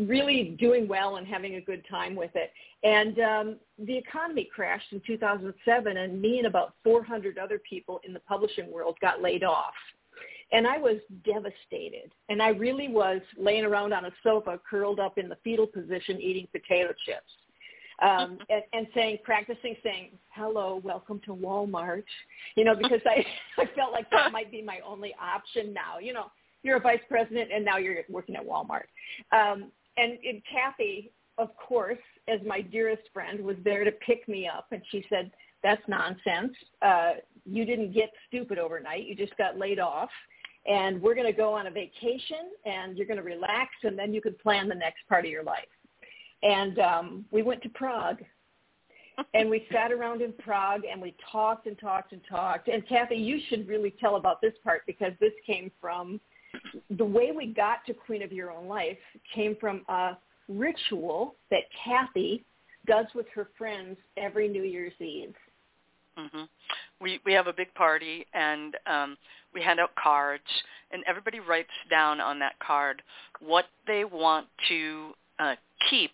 really 0.08 0.56
doing 0.60 0.88
well 0.88 1.18
and 1.18 1.28
having 1.28 1.56
a 1.56 1.62
good 1.62 1.84
time 1.90 2.16
with 2.16 2.32
it. 2.36 2.52
And 2.84 3.20
um, 3.20 3.56
the 3.80 3.98
economy 3.98 4.50
crashed 4.54 4.92
in 4.92 5.02
2007, 5.06 5.98
and 5.98 6.22
me 6.22 6.38
and 6.38 6.48
about 6.48 6.74
400 6.84 7.38
other 7.38 7.60
people 7.60 8.00
in 8.04 8.14
the 8.14 8.20
publishing 8.22 8.72
world 8.72 8.98
got 9.02 9.22
laid 9.22 9.44
off. 9.44 9.74
And 10.52 10.66
I 10.66 10.78
was 10.78 10.98
devastated. 11.26 12.12
And 12.30 12.42
I 12.42 12.50
really 12.50 12.88
was 12.88 13.22
laying 13.38 13.66
around 13.66 13.94
on 13.94 14.06
a 14.06 14.12
sofa, 14.24 14.60
curled 14.70 15.00
up 15.00 15.18
in 15.18 15.28
the 15.28 15.38
fetal 15.44 15.68
position, 15.68 16.22
eating 16.22 16.48
potato 16.52 16.94
chips. 17.06 17.32
Um, 18.02 18.38
and, 18.50 18.62
and 18.74 18.88
saying, 18.94 19.20
practicing 19.24 19.76
saying, 19.84 20.12
hello, 20.30 20.82
welcome 20.84 21.20
to 21.26 21.34
Walmart. 21.34 22.04
You 22.56 22.64
know, 22.64 22.76
because 22.76 23.02
I, 23.06 23.26
I 23.62 23.66
felt 23.76 23.92
like 23.92 24.10
that 24.12 24.32
might 24.32 24.52
be 24.52 24.62
my 24.62 24.80
only 24.86 25.16
option 25.20 25.74
now. 25.74 26.00
You 26.00 26.14
know, 26.14 26.26
you're 26.64 26.78
a 26.78 26.82
vice 26.82 27.00
president 27.10 27.50
and 27.54 27.66
now 27.66 27.78
you're 27.78 27.98
working 28.10 28.36
at 28.36 28.46
Walmart. 28.46 28.86
Um, 29.32 29.72
and, 29.98 30.18
and 30.24 30.42
Kathy, 30.52 31.12
of 31.38 31.50
course, 31.58 31.98
as 32.28 32.40
my 32.46 32.62
dearest 32.62 33.04
friend, 33.14 33.40
was 33.44 33.58
there 33.64 33.84
to 33.84 33.92
pick 33.92 34.28
me 34.28 34.48
up. 34.48 34.68
And 34.72 34.82
she 34.92 35.06
said, 35.10 35.32
that's 35.64 35.82
nonsense. 35.88 36.54
Uh, 36.82 37.14
you 37.46 37.66
didn't 37.66 37.94
get 37.94 38.12
stupid 38.28 38.60
overnight. 38.60 39.06
You 39.06 39.16
just 39.16 39.36
got 39.38 39.58
laid 39.58 39.80
off 39.80 40.10
and 40.68 41.02
we're 41.02 41.16
going 41.16 41.28
to 41.28 41.38
go 41.38 41.54
on 41.54 41.68
a 41.68 41.72
vacation 41.72 42.52
and 42.66 42.98
you're 42.98 43.08
going 43.08 43.18
to 43.18 43.24
relax 43.24 43.72
and 43.84 43.98
then 43.98 44.14
you 44.14 44.22
can 44.22 44.36
plan 44.42 44.68
the 44.68 44.76
next 44.76 45.00
part 45.08 45.26
of 45.26 45.32
your 45.32 45.44
life. 45.44 45.68
And 46.44 46.80
um, 46.80 47.26
we 47.32 47.42
went 47.42 47.62
to 47.64 47.70
Prague 47.70 48.20
and 49.34 49.50
we 49.50 49.66
sat 49.72 49.92
around 49.92 50.22
in 50.22 50.34
Prague 50.34 50.82
and 50.90 51.02
we 51.02 51.16
talked 51.32 51.66
and 51.66 51.78
talked 51.80 52.12
and 52.14 52.22
talked. 52.30 52.68
And 52.68 52.88
Kathy, 52.88 53.16
you 53.16 53.40
should 53.50 53.68
really 53.68 53.94
tell 54.00 54.16
about 54.16 54.42
this 54.42 54.54
part 54.64 54.84
because 54.86 55.14
this 55.20 55.34
came 55.46 55.72
from 55.82 56.20
the 56.92 57.06
way 57.06 57.32
we 57.36 57.48
got 57.48 57.86
to 57.88 57.94
Queen 57.94 58.22
of 58.22 58.32
Your 58.32 58.52
Own 58.52 58.68
Life 58.68 58.98
came 59.34 59.56
from 59.60 59.84
a 59.90 60.18
ritual 60.48 61.36
that 61.50 61.64
Kathy 61.84 62.44
does 62.86 63.06
with 63.14 63.26
her 63.34 63.50
friends 63.58 63.98
every 64.16 64.48
New 64.48 64.64
Year's 64.64 64.94
Eve. 65.00 65.34
hmm 66.18 66.44
We 67.02 67.20
we 67.26 67.34
have 67.34 67.48
a 67.48 67.54
big 67.54 67.74
party 67.74 68.26
and 68.34 68.76
um, 68.86 69.18
we 69.54 69.62
hand 69.62 69.80
out 69.80 69.92
cards, 70.02 70.44
and 70.92 71.04
everybody 71.08 71.40
writes 71.40 71.70
down 71.90 72.22
on 72.22 72.40
that 72.40 72.58
card 72.60 73.02
what 73.40 73.66
they 73.88 74.06
want 74.06 74.48
to 74.70 75.14
uh, 75.40 75.56
keep 75.90 76.12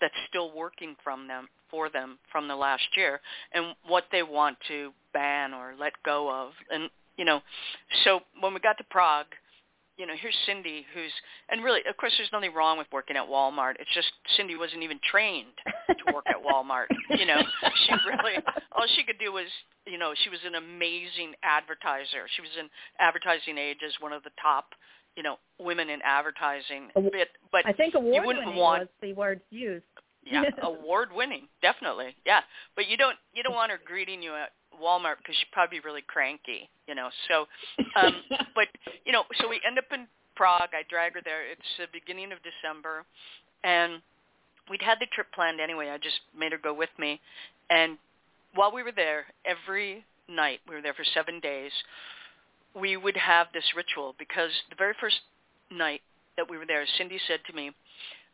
that's 0.00 0.14
still 0.28 0.54
working 0.54 0.96
from 1.02 1.28
them 1.28 1.48
for 1.70 1.88
them 1.88 2.18
from 2.30 2.48
the 2.48 2.56
last 2.56 2.84
year, 2.96 3.20
and 3.52 3.74
what 3.86 4.04
they 4.12 4.22
want 4.22 4.58
to 4.68 4.92
ban 5.14 5.54
or 5.54 5.74
let 5.78 5.92
go 6.04 6.30
of. 6.30 6.52
And 6.70 6.90
you 7.16 7.24
know, 7.24 7.40
so 8.04 8.20
when 8.40 8.54
we 8.54 8.60
got 8.60 8.78
to 8.78 8.84
Prague, 8.90 9.26
you 9.98 10.06
know, 10.06 10.14
here's 10.18 10.36
Cindy 10.46 10.86
who's, 10.94 11.12
and 11.50 11.62
really, 11.62 11.80
of 11.88 11.96
course, 11.96 12.12
there's 12.16 12.32
nothing 12.32 12.54
wrong 12.54 12.78
with 12.78 12.86
working 12.92 13.16
at 13.16 13.28
Walmart. 13.28 13.74
It's 13.78 13.92
just 13.94 14.08
Cindy 14.36 14.56
wasn't 14.56 14.82
even 14.82 14.98
trained 15.04 15.52
to 15.88 16.14
work 16.14 16.24
at 16.28 16.40
Walmart. 16.42 16.86
You 17.12 17.26
know, 17.26 17.42
she 17.86 17.92
really, 18.08 18.40
all 18.72 18.86
she 18.96 19.04
could 19.04 19.18
do 19.20 19.32
was, 19.32 19.46
you 19.86 19.98
know, 19.98 20.14
she 20.24 20.30
was 20.30 20.40
an 20.46 20.56
amazing 20.56 21.36
advertiser. 21.44 22.24
She 22.34 22.40
was 22.40 22.50
in 22.58 22.66
advertising 22.98 23.58
age 23.58 23.84
as 23.86 23.92
one 24.00 24.12
of 24.12 24.24
the 24.24 24.32
top, 24.40 24.72
you 25.16 25.22
know, 25.22 25.36
women 25.58 25.90
in 25.90 26.00
advertising. 26.02 26.88
But, 26.94 27.28
but 27.50 27.66
I 27.66 27.72
think 27.72 27.94
award 27.94 28.14
you 28.14 28.22
wouldn't 28.26 28.46
winning 28.46 28.60
want, 28.60 28.80
was 28.82 28.88
the 29.00 29.12
word 29.12 29.40
used. 29.50 29.84
yeah, 30.24 30.44
award 30.62 31.10
winning, 31.14 31.48
definitely. 31.60 32.14
Yeah, 32.26 32.40
but 32.76 32.88
you 32.88 32.96
don't 32.96 33.16
you 33.34 33.42
don't 33.42 33.54
want 33.54 33.70
her 33.70 33.80
greeting 33.84 34.22
you 34.22 34.34
at 34.34 34.52
Walmart 34.82 35.18
because 35.18 35.36
she'd 35.36 35.52
probably 35.52 35.78
be 35.78 35.84
really 35.84 36.02
cranky, 36.06 36.68
you 36.86 36.94
know. 36.94 37.08
So, 37.28 37.46
um, 38.00 38.14
but 38.54 38.68
you 39.04 39.12
know, 39.12 39.24
so 39.40 39.48
we 39.48 39.60
end 39.66 39.78
up 39.78 39.86
in 39.92 40.06
Prague. 40.36 40.70
I 40.72 40.82
drag 40.88 41.14
her 41.14 41.20
there. 41.24 41.50
It's 41.50 41.60
the 41.78 41.86
beginning 41.92 42.32
of 42.32 42.38
December, 42.42 43.04
and 43.64 44.00
we'd 44.70 44.82
had 44.82 44.98
the 45.00 45.06
trip 45.12 45.26
planned 45.34 45.60
anyway. 45.60 45.90
I 45.90 45.98
just 45.98 46.20
made 46.38 46.52
her 46.52 46.58
go 46.58 46.74
with 46.74 46.90
me, 46.98 47.20
and 47.70 47.98
while 48.54 48.72
we 48.72 48.82
were 48.82 48.92
there, 48.92 49.26
every 49.44 50.04
night 50.28 50.60
we 50.68 50.74
were 50.74 50.82
there 50.82 50.94
for 50.94 51.04
seven 51.14 51.40
days. 51.40 51.72
We 52.74 52.96
would 52.96 53.16
have 53.16 53.48
this 53.52 53.64
ritual 53.76 54.14
because 54.18 54.50
the 54.70 54.76
very 54.76 54.94
first 55.00 55.20
night 55.70 56.02
that 56.36 56.48
we 56.48 56.56
were 56.56 56.66
there, 56.66 56.84
Cindy 56.98 57.18
said 57.28 57.40
to 57.46 57.52
me, 57.52 57.72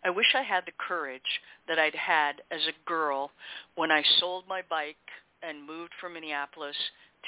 I 0.05 0.11
wish 0.11 0.35
I 0.35 0.43
had 0.43 0.65
the 0.65 0.73
courage 0.79 1.41
that 1.67 1.79
I'd 1.79 1.95
had 1.95 2.41
as 2.51 2.61
a 2.69 2.89
girl 2.89 3.33
when 3.75 3.91
I 3.91 4.03
sold 4.21 4.45
my 4.49 4.63
bike 4.71 4.97
and 5.43 5.67
moved 5.67 5.93
from 6.01 6.15
Minneapolis 6.15 6.77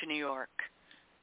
to 0.00 0.06
New 0.06 0.14
York. 0.14 0.50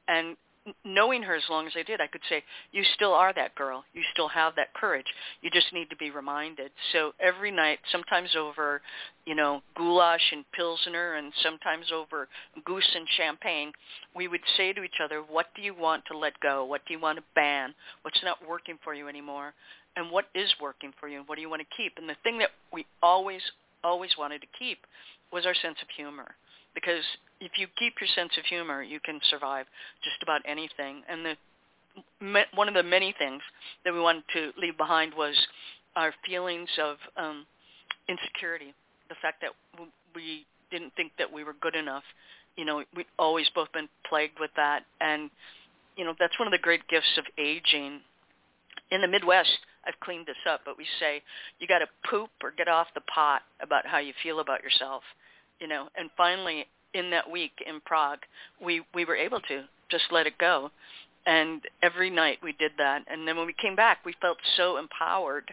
And 0.08 0.36
knowing 0.84 1.22
her 1.22 1.34
as 1.34 1.42
long 1.48 1.66
as 1.66 1.72
I 1.76 1.82
did, 1.82 2.00
I 2.00 2.06
could 2.06 2.20
say, 2.28 2.42
you 2.72 2.82
still 2.94 3.12
are 3.12 3.32
that 3.34 3.54
girl. 3.54 3.84
You 3.92 4.02
still 4.12 4.28
have 4.28 4.54
that 4.56 4.74
courage. 4.74 5.06
You 5.42 5.50
just 5.50 5.72
need 5.72 5.90
to 5.90 5.96
be 5.96 6.10
reminded. 6.10 6.70
So 6.92 7.12
every 7.20 7.50
night, 7.50 7.78
sometimes 7.90 8.30
over, 8.36 8.80
you 9.26 9.34
know, 9.34 9.62
goulash 9.76 10.32
and 10.32 10.44
pilsner 10.52 11.14
and 11.14 11.32
sometimes 11.42 11.86
over 11.92 12.28
goose 12.64 12.88
and 12.94 13.06
champagne, 13.16 13.72
we 14.14 14.28
would 14.28 14.40
say 14.56 14.72
to 14.72 14.82
each 14.82 15.00
other, 15.02 15.22
what 15.28 15.46
do 15.54 15.62
you 15.62 15.74
want 15.74 16.04
to 16.10 16.18
let 16.18 16.38
go? 16.40 16.64
What 16.64 16.82
do 16.86 16.94
you 16.94 17.00
want 17.00 17.18
to 17.18 17.24
ban? 17.34 17.74
What's 18.02 18.22
not 18.22 18.38
working 18.48 18.78
for 18.82 18.94
you 18.94 19.08
anymore? 19.08 19.54
And 19.96 20.10
what 20.10 20.26
is 20.34 20.52
working 20.60 20.92
for 21.00 21.08
you? 21.08 21.18
And 21.18 21.28
What 21.28 21.36
do 21.36 21.42
you 21.42 21.50
want 21.50 21.62
to 21.62 21.76
keep? 21.76 21.94
And 21.98 22.08
the 22.08 22.16
thing 22.22 22.38
that 22.38 22.50
we 22.72 22.86
always, 23.02 23.42
always 23.82 24.10
wanted 24.18 24.40
to 24.42 24.46
keep 24.58 24.78
was 25.32 25.44
our 25.44 25.54
sense 25.54 25.76
of 25.82 25.88
humor 25.96 26.34
because 26.80 27.02
if 27.40 27.52
you 27.56 27.66
keep 27.76 27.94
your 28.00 28.08
sense 28.14 28.32
of 28.38 28.44
humor, 28.44 28.82
you 28.82 29.00
can 29.00 29.20
survive 29.30 29.66
just 30.04 30.22
about 30.22 30.42
anything. 30.46 31.02
And 31.08 31.24
the 31.24 31.34
one 32.54 32.68
of 32.68 32.74
the 32.74 32.82
many 32.82 33.12
things 33.18 33.42
that 33.84 33.92
we 33.92 33.98
wanted 33.98 34.22
to 34.32 34.52
leave 34.56 34.76
behind 34.76 35.12
was 35.16 35.34
our 35.96 36.14
feelings 36.24 36.68
of 36.80 36.96
um, 37.16 37.44
insecurity, 38.08 38.72
the 39.08 39.16
fact 39.20 39.40
that 39.40 39.50
we 40.14 40.46
didn't 40.70 40.92
think 40.94 41.10
that 41.18 41.32
we 41.32 41.42
were 41.42 41.54
good 41.60 41.74
enough. 41.74 42.04
You 42.56 42.64
know, 42.64 42.84
we've 42.94 43.06
always 43.18 43.48
both 43.52 43.72
been 43.72 43.88
plagued 44.08 44.38
with 44.38 44.50
that, 44.54 44.84
and 45.00 45.30
you 45.96 46.04
know 46.04 46.14
that's 46.20 46.38
one 46.38 46.46
of 46.46 46.52
the 46.52 46.58
great 46.58 46.86
gifts 46.88 47.18
of 47.18 47.24
aging. 47.36 48.00
In 48.92 49.00
the 49.00 49.08
Midwest, 49.08 49.58
I've 49.86 49.98
cleaned 50.00 50.26
this 50.26 50.36
up, 50.48 50.60
but 50.64 50.78
we 50.78 50.86
say 51.00 51.22
you 51.58 51.66
got 51.66 51.80
to 51.80 51.86
poop 52.08 52.30
or 52.42 52.52
get 52.52 52.68
off 52.68 52.86
the 52.94 53.02
pot 53.12 53.42
about 53.60 53.86
how 53.86 53.98
you 53.98 54.12
feel 54.22 54.38
about 54.38 54.62
yourself 54.62 55.02
you 55.60 55.68
know, 55.68 55.88
and 55.96 56.10
finally 56.16 56.66
in 56.94 57.10
that 57.10 57.30
week 57.30 57.52
in 57.66 57.80
Prague, 57.84 58.20
we 58.64 58.82
we 58.94 59.04
were 59.04 59.16
able 59.16 59.40
to 59.40 59.64
just 59.90 60.04
let 60.10 60.26
it 60.26 60.38
go. 60.38 60.70
And 61.26 61.62
every 61.82 62.10
night 62.10 62.38
we 62.42 62.52
did 62.52 62.72
that. 62.78 63.04
And 63.06 63.28
then 63.28 63.36
when 63.36 63.46
we 63.46 63.54
came 63.60 63.76
back, 63.76 63.98
we 64.04 64.14
felt 64.20 64.38
so 64.56 64.78
empowered. 64.78 65.52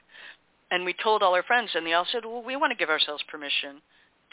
And 0.72 0.86
we 0.86 0.96
told 1.04 1.22
all 1.22 1.36
our 1.36 1.44
friends, 1.44 1.72
and 1.76 1.86
they 1.86 1.94
all 1.94 2.08
said, 2.12 2.24
well, 2.26 2.42
we 2.44 2.56
want 2.56 2.72
to 2.72 2.78
give 2.78 2.90
ourselves 2.90 3.24
permission 3.28 3.82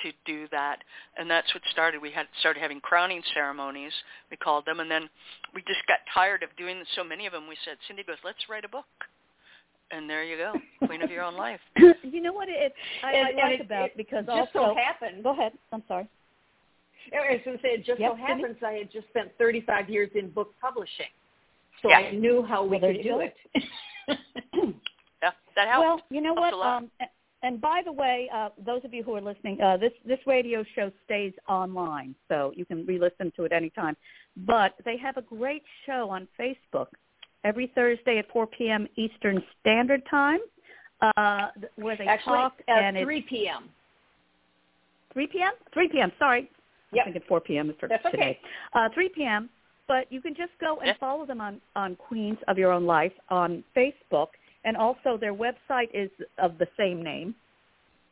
to 0.03 0.13
do 0.25 0.47
that. 0.51 0.79
And 1.17 1.31
that's 1.31 1.53
what 1.53 1.63
started. 1.71 2.01
We 2.01 2.11
had 2.11 2.27
started 2.41 2.61
having 2.61 2.81
crowning 2.81 3.23
ceremonies, 3.35 3.93
we 4.31 4.37
called 4.37 4.65
them. 4.67 4.81
And 4.81 4.91
then 4.91 5.09
we 5.55 5.63
just 5.63 5.87
got 5.87 5.99
tired 6.15 6.43
of 6.43 6.57
doing 6.57 6.83
so 6.95 7.05
many 7.05 7.27
of 7.27 7.33
them. 7.33 7.49
We 7.49 7.57
said, 7.65 7.77
Cindy 7.87 8.05
goes, 8.05 8.17
let's 8.25 8.49
write 8.49 8.65
a 8.65 8.69
book 8.69 8.87
and 9.93 10.09
there 10.09 10.25
you 10.25 10.37
go, 10.37 10.53
queen 10.87 11.03
of 11.03 11.11
your 11.11 11.23
own 11.23 11.37
life. 11.37 11.61
you 11.77 12.23
know 12.23 12.33
what 12.33 12.49
it 12.49 12.73
I, 13.05 13.13
and, 13.13 13.41
I 13.41 13.51
like 13.51 13.61
it, 13.61 13.67
about 13.67 13.85
it 13.87 13.97
because 13.97 14.27
just 14.27 14.31
also 14.57 14.73
so 14.73 14.75
happened. 14.75 15.23
Go 15.23 15.33
ahead. 15.33 15.53
I'm 15.73 15.83
sorry. 15.87 16.09
I 17.13 17.33
was 17.33 17.41
going 17.45 17.59
to 17.59 17.63
say 17.63 17.69
it 17.71 17.85
just 17.85 18.01
yep, 18.01 18.13
so 18.13 18.17
happens 18.17 18.57
I 18.65 18.73
had 18.73 18.91
just 18.91 19.09
spent 19.09 19.31
35 19.37 19.91
years 19.91 20.11
in 20.15 20.31
book 20.31 20.55
publishing, 20.61 21.13
so 21.83 21.91
yeah. 21.91 21.97
I 21.97 22.13
knew 22.13 22.45
how 22.49 22.65
we 22.65 22.79
well, 22.79 22.93
could 22.93 23.03
do 23.03 23.21
it. 23.21 23.35
yeah, 25.23 25.31
that 25.57 25.69
helped. 25.69 25.85
Well, 25.85 26.01
you 26.11 26.21
know 26.21 26.35
helped 26.35 26.57
what? 26.57 26.67
Um, 26.67 26.91
and 27.43 27.61
by 27.61 27.83
the 27.85 27.93
way, 27.93 28.31
uh, 28.33 28.51
those 28.65 28.85
of 28.85 28.95
you 28.95 29.03
who 29.03 29.15
are 29.15 29.21
listening, 29.21 29.61
uh, 29.61 29.77
this 29.77 29.93
this 30.07 30.21
radio 30.27 30.65
show 30.75 30.91
stays 31.05 31.33
online, 31.49 32.15
so 32.29 32.53
you 32.55 32.65
can 32.65 32.87
re-listen 32.87 33.33
to 33.37 33.45
it 33.45 33.53
anytime. 33.53 33.97
But 34.37 34.75
they 34.85 34.97
have 34.97 35.17
a 35.17 35.23
great 35.23 35.65
show 35.85 36.09
on 36.09 36.29
Facebook 36.39 36.87
every 37.45 37.71
Thursday 37.75 38.19
at 38.19 38.31
4 38.33 38.47
p.m. 38.47 38.87
Eastern 38.97 39.43
Standard 39.61 40.03
Time, 40.11 40.41
uh, 41.01 41.49
where 41.77 41.97
they 41.97 42.07
Actually, 42.07 42.39
talk 42.39 42.55
at 42.69 42.83
and 42.83 42.97
3 43.03 43.23
p.m. 43.23 43.69
3 45.13 45.27
p.m. 45.27 45.53
3 45.75 45.89
p.m. 45.89 46.13
Sorry, 46.19 46.49
Yep. 46.93 47.07
I'm 47.07 47.13
thinking 47.13 47.29
4 47.29 47.41
p.m. 47.41 47.75
for 47.81 47.89
That's 47.89 48.05
okay. 48.07 48.17
today. 48.17 48.39
Uh, 48.75 48.89
3 48.93 49.09
p.m. 49.15 49.49
But 49.89 50.13
you 50.13 50.21
can 50.21 50.35
just 50.35 50.53
go 50.61 50.79
and 50.85 50.97
follow 50.99 51.25
them 51.27 51.41
on 51.41 51.61
on 51.75 51.97
Queens 51.97 52.39
of 52.49 52.57
Your 52.57 52.71
Own 52.73 52.87
Life 52.87 53.13
on 53.31 53.65
Facebook, 53.77 54.29
and 54.65 54.77
also 54.77 55.19
their 55.19 55.35
website 55.35 55.89
is 55.93 56.09
of 56.39 56.57
the 56.59 56.69
same 56.79 57.03
name. 57.03 57.35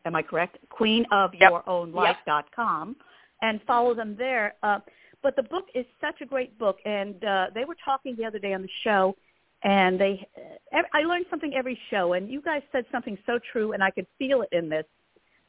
Am 0.04 0.16
I 0.16 0.22
correct? 0.22 0.58
QueenofYourOwnLife.com, 0.78 2.96
and 3.42 3.60
follow 3.66 3.94
them 3.94 4.16
there. 4.18 4.54
Uh, 4.62 4.80
but 5.22 5.36
the 5.36 5.42
book 5.42 5.66
is 5.74 5.84
such 6.00 6.20
a 6.20 6.26
great 6.26 6.58
book, 6.58 6.78
and 6.84 7.24
uh, 7.24 7.46
they 7.54 7.64
were 7.64 7.76
talking 7.84 8.16
the 8.16 8.24
other 8.24 8.38
day 8.38 8.52
on 8.52 8.62
the 8.62 8.68
show, 8.82 9.16
and 9.62 10.00
they, 10.00 10.26
uh, 10.74 10.82
I 10.94 11.02
learned 11.02 11.26
something 11.28 11.54
every 11.54 11.78
show, 11.90 12.14
and 12.14 12.30
you 12.30 12.40
guys 12.40 12.62
said 12.72 12.84
something 12.90 13.18
so 13.26 13.38
true, 13.52 13.72
and 13.72 13.82
I 13.82 13.90
could 13.90 14.06
feel 14.18 14.42
it 14.42 14.48
in 14.52 14.68
this. 14.68 14.84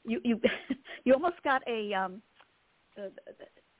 You 0.05 0.19
you 0.23 0.41
you 1.05 1.13
almost 1.13 1.41
got 1.43 1.61
a 1.67 1.93
um, 1.93 2.21
a, 2.97 3.09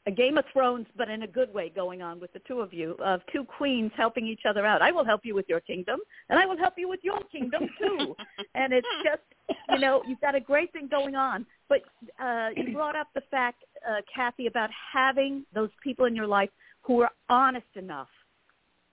a 0.07 0.11
Game 0.11 0.37
of 0.37 0.45
Thrones, 0.51 0.87
but 0.97 1.09
in 1.09 1.23
a 1.23 1.27
good 1.27 1.53
way, 1.53 1.69
going 1.69 2.01
on 2.01 2.19
with 2.19 2.33
the 2.33 2.39
two 2.47 2.59
of 2.59 2.73
you, 2.73 2.95
of 3.03 3.21
two 3.31 3.43
queens 3.43 3.91
helping 3.95 4.25
each 4.25 4.41
other 4.47 4.65
out. 4.65 4.81
I 4.81 4.91
will 4.91 5.05
help 5.05 5.21
you 5.23 5.35
with 5.35 5.47
your 5.47 5.59
kingdom, 5.59 5.99
and 6.29 6.39
I 6.39 6.45
will 6.45 6.57
help 6.57 6.73
you 6.77 6.89
with 6.89 7.01
your 7.03 7.19
kingdom 7.31 7.69
too. 7.79 8.15
and 8.55 8.73
it's 8.73 8.87
just, 9.03 9.57
you 9.69 9.79
know, 9.79 10.01
you've 10.07 10.21
got 10.21 10.33
a 10.33 10.39
great 10.39 10.73
thing 10.73 10.87
going 10.87 11.15
on. 11.15 11.45
But 11.69 11.81
uh, 12.19 12.49
you 12.55 12.73
brought 12.73 12.95
up 12.95 13.07
the 13.13 13.21
fact, 13.29 13.63
uh, 13.89 14.01
Kathy, 14.13 14.47
about 14.47 14.69
having 14.93 15.45
those 15.53 15.69
people 15.83 16.05
in 16.05 16.15
your 16.15 16.27
life 16.27 16.49
who 16.81 17.01
are 17.01 17.11
honest 17.29 17.67
enough 17.75 18.09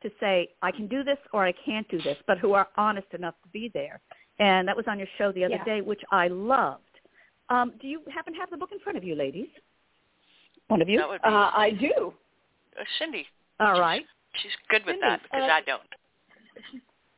to 0.02 0.10
say, 0.20 0.48
I 0.62 0.70
can 0.70 0.86
do 0.86 1.02
this 1.02 1.18
or 1.32 1.44
I 1.44 1.52
can't 1.52 1.88
do 1.88 2.00
this, 2.02 2.16
but 2.26 2.38
who 2.38 2.52
are 2.52 2.68
honest 2.76 3.08
enough 3.14 3.34
to 3.42 3.48
be 3.48 3.70
there. 3.74 4.00
And 4.38 4.68
that 4.68 4.76
was 4.76 4.86
on 4.86 4.98
your 4.98 5.08
show 5.18 5.32
the 5.32 5.44
other 5.44 5.56
Yeah. 5.56 5.64
day, 5.64 5.80
which 5.80 6.02
I 6.12 6.28
loved. 6.28 6.84
Um, 7.48 7.72
do 7.80 7.88
you 7.88 8.02
happen 8.12 8.32
to 8.34 8.38
have 8.38 8.50
the 8.50 8.56
book 8.56 8.70
in 8.72 8.78
front 8.80 8.96
of 8.96 9.02
you, 9.04 9.14
ladies? 9.14 9.48
One 10.68 10.82
of 10.82 10.88
you? 10.88 10.98
That 10.98 11.08
would 11.08 11.22
be 11.22 11.28
Uh, 11.28 11.50
I 11.54 11.70
do. 11.70 12.14
uh, 12.78 12.84
Cindy. 12.98 13.26
All 13.58 13.80
right. 13.80 14.06
She's 14.34 14.52
good 14.68 14.84
with 14.84 14.96
Cindy, 14.96 15.08
that 15.08 15.22
because 15.22 15.50
uh, 15.50 15.52
I 15.52 15.62
don't. 15.62 15.82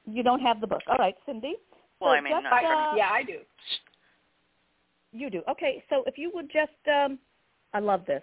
You 0.07 0.23
don't 0.23 0.41
have 0.41 0.61
the 0.61 0.67
book. 0.67 0.83
All 0.87 0.97
right, 0.97 1.17
Cindy. 1.27 1.57
Well, 2.01 2.13
so 2.13 2.17
I 2.17 2.21
mean, 2.21 2.33
just, 2.33 2.45
not 2.45 2.53
I, 2.53 2.65
uh, 2.65 2.97
yeah, 2.97 3.11
I 3.11 3.23
do. 3.23 3.41
You 5.13 5.29
do. 5.29 5.43
Okay, 5.51 5.85
so 5.91 6.05
if 6.07 6.17
you 6.17 6.31
would 6.33 6.51
just, 6.51 6.71
um, 6.89 7.19
I 7.73 7.81
love 7.81 8.05
this. 8.07 8.23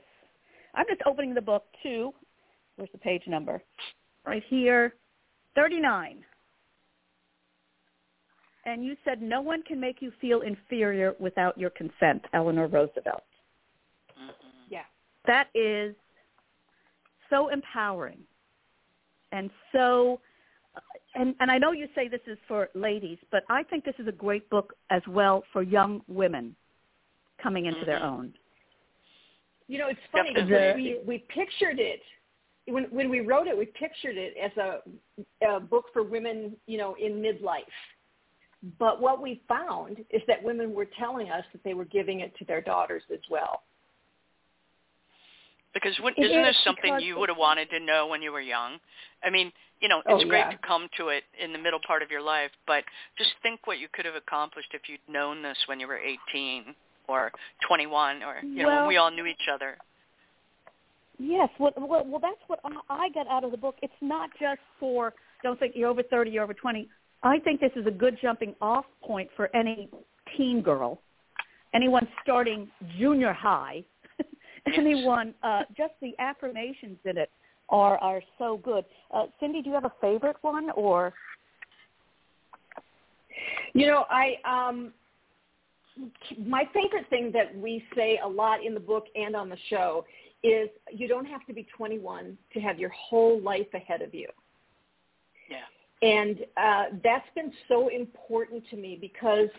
I'm 0.73 0.85
just 0.89 1.01
opening 1.05 1.33
the 1.33 1.41
book 1.41 1.65
to, 1.83 2.13
where's 2.75 2.91
the 2.91 2.97
page 2.97 3.23
number? 3.27 3.61
Right 4.25 4.43
here, 4.47 4.93
39. 5.55 6.23
And 8.65 8.83
you 8.83 8.97
said 9.05 9.21
no 9.21 9.41
one 9.41 9.63
can 9.63 9.79
make 9.79 10.01
you 10.01 10.11
feel 10.19 10.41
inferior 10.41 11.15
without 11.19 11.57
your 11.57 11.69
consent, 11.69 12.25
Eleanor 12.33 12.67
Roosevelt. 12.67 13.23
Mhm. 14.19 14.33
Yeah. 14.69 14.85
That 15.25 15.49
is 15.53 15.95
so 17.29 17.47
empowering 17.47 18.25
and 19.31 19.49
so 19.71 20.19
and 21.15 21.35
and 21.39 21.49
I 21.49 21.57
know 21.57 21.71
you 21.71 21.87
say 21.95 22.07
this 22.07 22.21
is 22.27 22.37
for 22.47 22.69
ladies, 22.73 23.17
but 23.31 23.43
I 23.49 23.63
think 23.63 23.83
this 23.83 23.95
is 23.99 24.07
a 24.07 24.11
great 24.11 24.49
book 24.49 24.73
as 24.89 25.01
well 25.07 25.43
for 25.51 25.63
young 25.63 26.03
women 26.07 26.55
coming 27.37 27.65
into 27.65 27.85
their 27.85 27.99
Mhm. 27.99 28.03
own. 28.03 28.37
You 29.67 29.79
know, 29.79 29.87
it's 29.89 29.99
funny 30.11 30.31
because 30.33 30.49
we 30.75 30.99
we 31.05 31.25
pictured 31.29 31.79
it 31.79 32.01
when 32.67 32.85
when 32.85 33.09
we 33.09 33.21
wrote 33.21 33.47
it, 33.47 33.57
we 33.57 33.65
pictured 33.65 34.17
it 34.17 34.33
as 34.41 34.51
a, 34.57 35.55
a 35.55 35.59
book 35.59 35.85
for 35.93 36.03
women, 36.03 36.55
you 36.67 36.77
know, 36.77 36.95
in 37.01 37.13
midlife. 37.13 37.63
But 38.79 39.01
what 39.01 39.21
we 39.21 39.41
found 39.47 40.03
is 40.09 40.21
that 40.27 40.43
women 40.43 40.73
were 40.73 40.87
telling 40.99 41.29
us 41.29 41.43
that 41.53 41.63
they 41.63 41.73
were 41.73 41.85
giving 41.85 42.21
it 42.21 42.35
to 42.37 42.45
their 42.45 42.61
daughters 42.61 43.03
as 43.13 43.19
well. 43.29 43.63
Because 45.73 45.93
when, 46.01 46.13
isn't 46.17 46.39
is 46.39 46.47
this 46.47 46.63
something 46.63 46.99
you 46.99 47.19
would 47.19 47.29
have 47.29 47.37
wanted 47.37 47.69
to 47.69 47.79
know 47.79 48.07
when 48.07 48.21
you 48.21 48.31
were 48.31 48.41
young? 48.41 48.79
I 49.23 49.29
mean, 49.29 49.51
you 49.79 49.87
know, 49.87 49.99
it's 49.99 50.23
oh, 50.25 50.27
great 50.27 50.39
yeah. 50.39 50.51
to 50.51 50.57
come 50.65 50.87
to 50.97 51.09
it 51.09 51.23
in 51.41 51.53
the 51.53 51.59
middle 51.59 51.79
part 51.85 52.01
of 52.01 52.09
your 52.09 52.21
life, 52.21 52.49
but 52.65 52.83
just 53.17 53.29
think 53.43 53.67
what 53.67 53.77
you 53.77 53.87
could 53.93 54.05
have 54.05 54.15
accomplished 54.15 54.69
if 54.73 54.81
you'd 54.89 54.99
known 55.07 55.43
this 55.43 55.57
when 55.67 55.79
you 55.79 55.87
were 55.87 55.99
18 55.99 56.73
or 57.07 57.31
21 57.67 58.23
or, 58.23 58.37
you 58.43 58.63
know, 58.63 58.69
when 58.69 58.87
we 58.87 58.97
all 58.97 59.11
knew 59.11 59.25
each 59.25 59.47
other. 59.51 59.77
Yes, 61.19 61.49
well, 61.59 61.73
well, 61.77 62.05
well, 62.05 62.19
that's 62.21 62.41
what 62.47 62.59
I 62.89 63.09
got 63.09 63.27
out 63.27 63.43
of 63.43 63.51
the 63.51 63.57
book. 63.57 63.75
It's 63.81 63.93
not 64.01 64.29
just 64.39 64.61
for 64.79 65.13
don't 65.43 65.59
think 65.59 65.73
you're 65.75 65.89
over 65.89 66.03
30, 66.03 66.31
you're 66.31 66.43
over 66.43 66.53
20. 66.53 66.87
I 67.23 67.39
think 67.39 67.59
this 67.59 67.71
is 67.75 67.87
a 67.87 67.91
good 67.91 68.17
jumping 68.21 68.55
off 68.61 68.85
point 69.03 69.29
for 69.35 69.55
any 69.55 69.89
teen 70.35 70.61
girl, 70.61 71.01
anyone 71.73 72.07
starting 72.21 72.69
junior 72.97 73.33
high, 73.33 73.83
anyone. 74.77 75.33
Uh, 75.41 75.61
just 75.75 75.93
the 76.01 76.13
affirmations 76.19 76.97
in 77.05 77.17
it 77.17 77.31
are 77.69 77.97
are 77.97 78.21
so 78.37 78.59
good. 78.63 78.85
Uh, 79.11 79.25
Cindy, 79.39 79.61
do 79.61 79.69
you 79.69 79.75
have 79.75 79.85
a 79.85 79.93
favorite 79.99 80.37
one 80.41 80.69
or? 80.75 81.13
You 83.73 83.87
know, 83.87 84.05
I 84.09 84.35
um, 84.45 84.91
my 86.45 86.63
favorite 86.73 87.09
thing 87.09 87.31
that 87.33 87.55
we 87.57 87.83
say 87.95 88.19
a 88.23 88.27
lot 88.27 88.63
in 88.63 88.73
the 88.73 88.79
book 88.79 89.05
and 89.15 89.35
on 89.35 89.49
the 89.49 89.57
show 89.69 90.05
is 90.43 90.69
you 90.91 91.07
don't 91.07 91.25
have 91.25 91.45
to 91.47 91.53
be 91.53 91.67
21 91.75 92.37
to 92.53 92.59
have 92.59 92.79
your 92.79 92.89
whole 92.89 93.41
life 93.41 93.67
ahead 93.73 94.01
of 94.01 94.13
you. 94.13 94.27
Yeah. 95.49 96.07
And 96.07 96.39
uh, 96.57 96.97
that's 97.03 97.27
been 97.35 97.51
so 97.67 97.87
important 97.89 98.63
to 98.69 98.77
me 98.77 98.97
because 98.99 99.49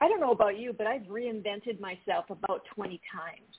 I 0.00 0.08
don't 0.08 0.20
know 0.20 0.32
about 0.32 0.58
you, 0.58 0.72
but 0.72 0.86
I've 0.86 1.02
reinvented 1.02 1.80
myself 1.80 2.26
about 2.30 2.62
20 2.74 3.00
times. 3.12 3.56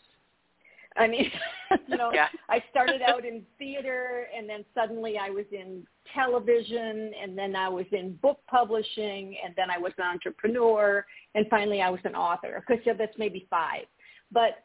I 0.97 1.07
mean, 1.07 1.31
you 1.87 1.97
know, 1.97 2.11
yeah. 2.13 2.27
I 2.49 2.63
started 2.69 3.01
out 3.07 3.25
in 3.25 3.43
theater 3.57 4.27
and 4.35 4.49
then 4.49 4.65
suddenly 4.73 5.17
I 5.17 5.29
was 5.29 5.45
in 5.51 5.85
television 6.13 7.11
and 7.21 7.37
then 7.37 7.55
I 7.55 7.69
was 7.69 7.85
in 7.91 8.15
book 8.21 8.39
publishing 8.47 9.37
and 9.43 9.53
then 9.55 9.69
I 9.69 9.77
was 9.77 9.93
an 9.97 10.05
entrepreneur 10.05 11.05
and 11.35 11.45
finally 11.49 11.81
I 11.81 11.89
was 11.89 12.01
an 12.03 12.15
author. 12.15 12.55
Of 12.55 12.65
course, 12.65 12.79
yeah, 12.85 12.93
that's 12.97 13.17
maybe 13.17 13.47
five. 13.49 13.85
But 14.31 14.63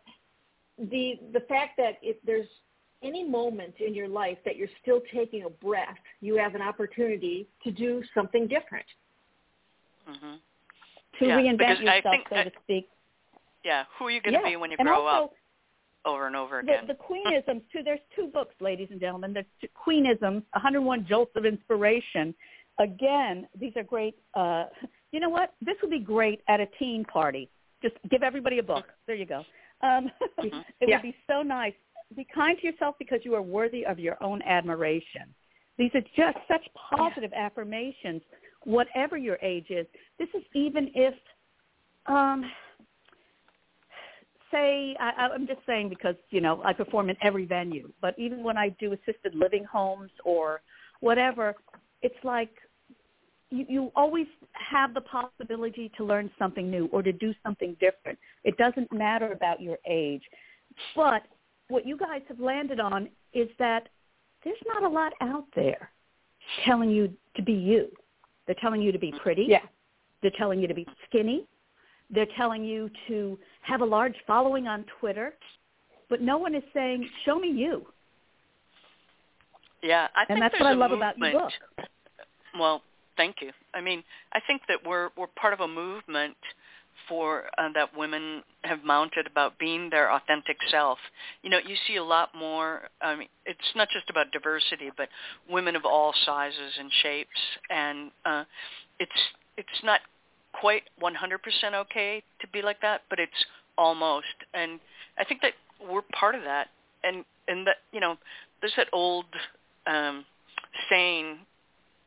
the 0.79 1.21
the 1.33 1.41
fact 1.41 1.77
that 1.77 1.99
if 2.03 2.17
there's 2.27 2.49
any 3.03 3.23
moment 3.23 3.75
in 3.87 3.95
your 3.95 4.09
life 4.09 4.39
that 4.45 4.57
you're 4.57 4.69
still 4.83 5.01
taking 5.13 5.45
a 5.45 5.51
breath, 5.51 5.99
you 6.21 6.37
have 6.37 6.55
an 6.55 6.63
opportunity 6.63 7.47
to 7.63 7.71
do 7.71 8.03
something 8.15 8.49
different. 8.49 8.87
Mm-hmm. 10.09 10.35
To 11.19 11.27
yeah, 11.27 11.39
reinvent 11.39 11.81
yourself, 11.81 12.17
so 12.29 12.37
to 12.37 12.51
speak. 12.65 12.89
Yeah, 13.65 13.85
who 13.99 14.07
are 14.07 14.11
you 14.11 14.21
going 14.21 14.35
to 14.35 14.41
yeah. 14.41 14.51
be 14.51 14.57
when 14.57 14.71
you 14.71 14.77
grow 14.77 15.07
also, 15.07 15.25
up? 15.27 15.33
Over 16.07 16.27
and 16.27 16.37
over 16.37 16.63
the, 16.65 16.73
again. 16.73 16.87
the 16.87 16.95
Queenisms 17.51 17.63
too. 17.73 17.83
There's 17.85 18.01
two 18.15 18.27
books, 18.27 18.55
ladies 18.61 18.89
and 18.91 19.01
gentlemen. 19.01 19.33
There's 19.33 19.47
two, 19.61 19.69
Queenisms, 19.87 20.43
101 20.53 21.07
Jolts 21.09 21.33
of 21.37 21.45
Inspiration. 21.47 22.35
Again, 22.79 23.47
these 23.59 23.73
are 23.77 23.83
great. 23.85 24.17
Uh, 24.35 24.65
you 25.13 25.21
know 25.21 25.29
what? 25.31 25.55
This 25.65 25.77
would 25.83 25.91
be 25.91 26.01
great 26.01 26.41
at 26.49 26.61
a 26.61 26.67
teen 26.79 27.05
party. 27.05 27.49
Just 27.83 27.95
give 28.11 28.23
everybody 28.23 28.59
a 28.59 28.63
book. 28.63 28.87
There 29.07 29.17
you 29.17 29.27
go. 29.27 29.45
Um, 29.83 30.11
Mm-hmm. 30.41 30.59
it 30.81 30.89
Yeah. 30.89 30.97
would 30.97 31.03
be 31.03 31.15
so 31.27 31.43
nice. 31.43 31.73
Be 32.17 32.27
kind 32.35 32.59
to 32.61 32.67
yourself 32.67 32.97
because 32.99 33.21
you 33.25 33.35
are 33.35 33.43
worthy 33.43 33.87
of 33.87 33.99
your 33.99 34.17
own 34.23 34.43
admiration. 34.43 35.33
These 35.79 35.91
are 35.95 36.03
just 36.17 36.37
such 36.49 36.63
positive 36.99 37.33
affirmations, 37.35 38.21
whatever 38.65 39.17
your 39.17 39.39
age 39.43 39.67
is. 39.71 39.87
This 40.19 40.29
is 40.35 40.43
even 40.55 40.91
if, 40.95 41.15
um, 42.07 42.45
say, 44.55 44.97
I, 45.01 45.29
I'm 45.35 45.47
just 45.47 45.61
saying 45.67 45.89
because, 45.89 46.15
you 46.31 46.41
know, 46.41 46.63
I 46.65 46.73
perform 46.73 47.11
in 47.11 47.17
every 47.23 47.45
venue, 47.45 47.91
but 48.01 48.15
even 48.19 48.43
when 48.43 48.57
I 48.57 48.69
do 48.81 48.93
assisted 48.93 49.35
living 49.35 49.65
homes 49.65 50.11
or 50.25 50.61
whatever, 51.01 51.55
it's 52.03 52.23
like 52.23 52.51
you, 53.51 53.67
you 53.69 53.93
always 53.97 54.27
have 54.53 54.95
the 54.95 55.01
possibility 55.01 55.91
to 55.97 56.05
learn 56.05 56.31
something 56.39 56.71
new 56.71 56.87
or 56.93 57.03
to 57.03 57.13
do 57.13 57.35
something 57.43 57.77
different. 57.81 58.19
It 58.45 58.57
doesn't 58.57 58.93
matter 58.93 59.33
about 59.33 59.61
your 59.61 59.79
age. 59.89 60.23
But 60.95 61.23
what 61.69 61.87
you 61.87 61.97
guys 61.97 62.23
have 62.29 62.41
landed 62.41 62.81
on 62.81 63.09
is 63.33 63.49
that 63.59 63.89
there's 64.45 64.57
not 64.67 64.83
a 64.83 64.89
lot 64.89 65.13
out 65.21 65.47
there 65.55 65.91
telling 66.65 66.91
you 66.91 67.13
to 67.37 67.43
be 67.43 67.53
you. 67.53 67.89
They're 68.47 68.57
telling 68.61 68.83
you 68.83 68.93
to 68.93 68.99
be 68.99 69.13
pretty. 69.23 69.47
Yeah. 69.49 69.61
They're 70.23 70.33
telling 70.37 70.61
you 70.61 70.69
to 70.69 70.75
be 70.75 70.87
skinny. 71.09 71.47
They're 72.11 72.27
telling 72.37 72.65
you 72.65 72.91
to 73.09 73.39
have 73.63 73.81
a 73.81 73.85
large 73.85 74.15
following 74.27 74.67
on 74.67 74.85
Twitter. 75.01 75.35
But 76.11 76.21
no 76.21 76.39
one 76.39 76.55
is 76.55 76.63
saying, 76.73 77.09
show 77.25 77.39
me 77.39 77.49
you. 77.49 77.87
Yeah, 79.83 80.09
I 80.15 80.25
think 80.25 80.37
And 80.37 80.43
that's 80.43 80.55
what 80.59 80.67
I 80.67 80.73
love 80.73 80.93
about 80.93 81.19
your 81.19 81.33
book. 81.33 81.53
Well, 82.59 82.83
thank 83.17 83.37
you. 83.41 83.51
I 83.75 83.81
mean, 83.81 84.03
I 84.33 84.41
think 84.47 84.63
that 84.69 84.79
we're 84.87 85.11
we're 85.17 85.27
part 85.27 85.53
of 85.53 85.61
a 85.61 85.69
movement 85.69 86.37
for 87.09 87.45
uh, 87.59 87.69
that 87.75 87.97
women 87.97 88.43
have 88.63 88.83
mounted 88.85 89.27
about 89.27 89.59
being 89.59 89.91
their 89.91 90.13
authentic 90.13 90.57
self. 90.71 90.99
You 91.43 91.51
know, 91.51 91.59
you 91.59 91.77
see 91.87 91.97
a 91.97 92.05
lot 92.05 92.31
more. 92.35 92.83
I 93.03 93.17
mean, 93.17 93.29
it's 93.45 93.73
not 93.77 93.89
just 93.91 94.09
about 94.09 94.31
diversity, 94.33 94.91
but 94.97 95.09
women 95.51 95.77
of 95.77 95.85
all 95.85 96.15
sizes 96.25 96.73
and 96.79 96.91
shapes, 97.03 97.41
and 97.71 98.11
uh, 98.25 98.45
it's 98.99 99.13
it's 99.57 99.83
not 99.83 100.01
quite 100.61 100.83
100% 101.03 101.75
okay 101.75 102.23
to 102.41 102.49
be 102.49 102.63
like 102.63 102.81
that, 102.83 103.03
but 103.11 103.19
it's 103.19 103.33
almost. 103.77 104.27
And 104.53 104.81
I 105.19 105.25
think 105.25 105.41
that 105.43 105.53
we're 105.89 106.03
part 106.19 106.35
of 106.35 106.43
that. 106.43 106.69
And 107.03 107.25
and 107.47 107.67
that 107.67 107.77
you 107.93 108.01
know, 108.01 108.17
there's 108.61 108.73
that 108.77 108.89
old 108.93 109.27
um, 109.87 110.25
saying 110.89 111.37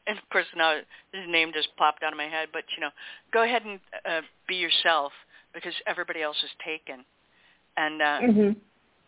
and 0.08 0.18
of 0.18 0.30
course 0.32 0.46
now 0.56 0.80
his 1.14 1.26
name 1.28 1.52
just 1.54 1.68
popped 1.78 2.02
out 2.02 2.14
of 2.14 2.18
my 2.18 2.26
head, 2.26 2.50
but 2.52 2.64
you 2.76 2.82
know, 2.82 2.90
go 3.32 3.44
ahead 3.44 3.64
and 3.64 3.80
uh, 4.10 4.22
be 4.48 4.56
yourself 4.56 5.12
because 5.54 5.74
everybody 5.86 6.22
else 6.22 6.38
is 6.44 6.50
taken. 6.66 7.06
And 7.76 8.02
uh, 8.02 8.20
hmm 8.22 8.50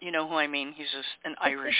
you 0.01 0.11
know 0.11 0.27
who 0.29 0.35
I 0.35 0.47
mean? 0.47 0.73
He's 0.77 0.87
just 0.95 1.09
an 1.25 1.35
Irish 1.41 1.75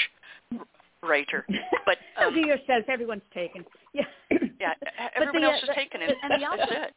writer. 1.04 1.45
But 1.86 1.98
um, 2.24 2.34
Dia 2.34 2.58
says 2.67 2.84
everyone's 2.88 3.22
taken. 3.34 3.65
Yeah. 3.93 4.04
yeah, 4.62 4.74
everyone 5.15 5.41
the, 5.41 5.48
else 5.48 5.63
uh, 5.67 5.72
is 5.72 5.76
taken, 5.76 6.02
and, 6.04 6.13
and 6.22 6.32
the 6.34 6.45
that's 6.45 6.62
opposite- 6.62 6.84
it. 6.84 6.93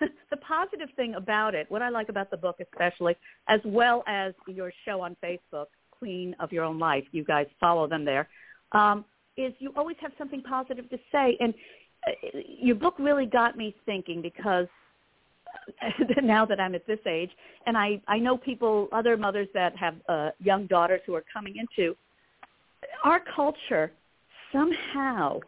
the, 0.30 0.36
positive 0.36 0.88
thing 0.96 1.14
about 1.14 1.54
it, 1.54 1.66
what 1.70 1.82
I 1.82 1.88
like 1.88 2.08
about 2.08 2.30
the 2.30 2.36
book 2.36 2.56
especially, 2.60 3.16
as 3.48 3.60
well 3.64 4.04
as 4.06 4.32
your 4.46 4.72
show 4.84 5.00
on 5.00 5.16
Facebook, 5.22 5.66
Queen 5.90 6.34
of 6.40 6.52
Your 6.52 6.64
Own 6.64 6.78
Life, 6.78 7.04
you 7.12 7.24
guys 7.24 7.46
follow 7.58 7.86
them 7.86 8.04
there, 8.04 8.28
um, 8.72 9.04
is 9.36 9.52
you 9.58 9.72
always 9.76 9.96
have 10.00 10.12
something 10.18 10.42
positive 10.42 10.88
to 10.90 10.98
say. 11.12 11.36
And 11.40 11.54
uh, 12.06 12.10
your 12.60 12.76
book 12.76 12.94
really 12.98 13.26
got 13.26 13.56
me 13.56 13.74
thinking 13.84 14.22
because 14.22 14.66
now 16.22 16.44
that 16.46 16.60
I'm 16.60 16.74
at 16.74 16.86
this 16.86 17.00
age, 17.06 17.30
and 17.66 17.76
I, 17.76 18.00
I 18.08 18.18
know 18.18 18.36
people, 18.36 18.88
other 18.92 19.16
mothers 19.16 19.48
that 19.54 19.76
have 19.76 19.94
uh, 20.08 20.30
young 20.38 20.66
daughters 20.66 21.00
who 21.06 21.14
are 21.14 21.24
coming 21.32 21.56
into, 21.56 21.96
our 23.04 23.20
culture 23.34 23.92
somehow, 24.52 25.40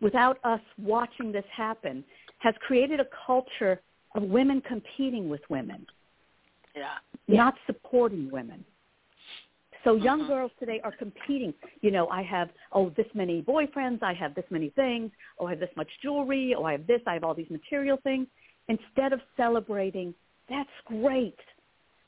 without 0.00 0.38
us 0.44 0.60
watching 0.78 1.32
this 1.32 1.44
happen, 1.54 2.04
has 2.42 2.54
created 2.66 2.98
a 2.98 3.06
culture 3.26 3.80
of 4.16 4.24
women 4.24 4.60
competing 4.60 5.28
with 5.28 5.40
women, 5.48 5.86
Yeah. 6.74 6.98
not 7.28 7.54
supporting 7.66 8.30
women. 8.30 8.64
So 9.84 9.94
young 9.96 10.24
Mhm. 10.24 10.28
girls 10.28 10.52
today 10.58 10.80
are 10.80 10.92
competing. 10.92 11.54
You 11.80 11.90
know, 11.90 12.08
I 12.08 12.22
have, 12.22 12.52
oh, 12.72 12.90
this 12.90 13.12
many 13.14 13.42
boyfriends, 13.42 14.02
I 14.02 14.12
have 14.12 14.34
this 14.34 14.48
many 14.50 14.70
things, 14.70 15.12
oh, 15.38 15.46
I 15.46 15.50
have 15.50 15.60
this 15.60 15.74
much 15.76 15.90
jewelry, 16.00 16.54
oh, 16.54 16.64
I 16.64 16.72
have 16.72 16.86
this, 16.86 17.02
I 17.06 17.14
have 17.14 17.24
all 17.24 17.34
these 17.34 17.50
material 17.50 17.96
things. 17.98 18.26
Instead 18.68 19.12
of 19.12 19.20
celebrating, 19.36 20.14
that's 20.48 20.70
great. 20.84 21.38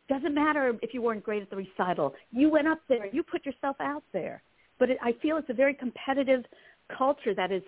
Doesn't 0.09 0.35
matter 0.35 0.79
if 0.83 0.95
you 0.95 1.03
weren't 1.03 1.25
great 1.25 1.43
at 1.43 1.51
the 1.51 1.57
recital. 1.57 2.15
You 2.31 2.49
went 2.49 2.69
up 2.69 2.81
there. 2.89 3.07
You 3.07 3.23
put 3.23 3.47
yourself 3.47 3.77
out 3.81 4.05
there. 4.13 4.43
But 4.79 4.91
it, 4.91 4.99
I 5.01 5.13
feel 5.15 5.37
it's 5.37 5.51
a 5.51 5.55
very 5.55 5.75
competitive 5.75 6.45
culture 6.89 7.35
that 7.35 7.51
is 7.51 7.63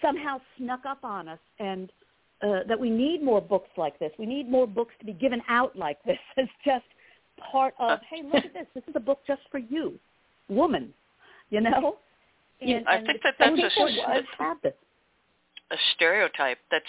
somehow 0.00 0.40
snuck 0.58 0.80
up 0.86 1.04
on 1.04 1.28
us 1.28 1.38
and 1.58 1.90
uh, 2.42 2.60
that 2.68 2.78
we 2.78 2.90
need 2.90 3.22
more 3.22 3.40
books 3.40 3.68
like 3.76 3.98
this. 3.98 4.10
We 4.18 4.26
need 4.26 4.50
more 4.50 4.66
books 4.66 4.94
to 5.00 5.06
be 5.06 5.12
given 5.12 5.40
out 5.48 5.76
like 5.76 6.02
this 6.04 6.18
as 6.36 6.46
just 6.64 6.84
part 7.50 7.74
of, 7.78 8.00
hey, 8.10 8.22
look 8.24 8.44
at 8.44 8.52
this. 8.52 8.66
This 8.74 8.84
is 8.88 8.94
a 8.96 9.00
book 9.00 9.20
just 9.26 9.42
for 9.50 9.58
you, 9.58 9.98
woman, 10.48 10.92
you 11.50 11.60
know? 11.60 11.96
And, 12.60 12.86
I 12.88 13.02
think 13.04 13.20
that 13.24 13.34
that's 13.38 13.52
a 13.52 13.54
people 13.56 13.88
s- 13.88 13.98
would 14.08 14.24
have 14.38 14.56
this. 14.62 14.72
a 15.72 15.76
stereotype 15.96 16.58
that's 16.70 16.84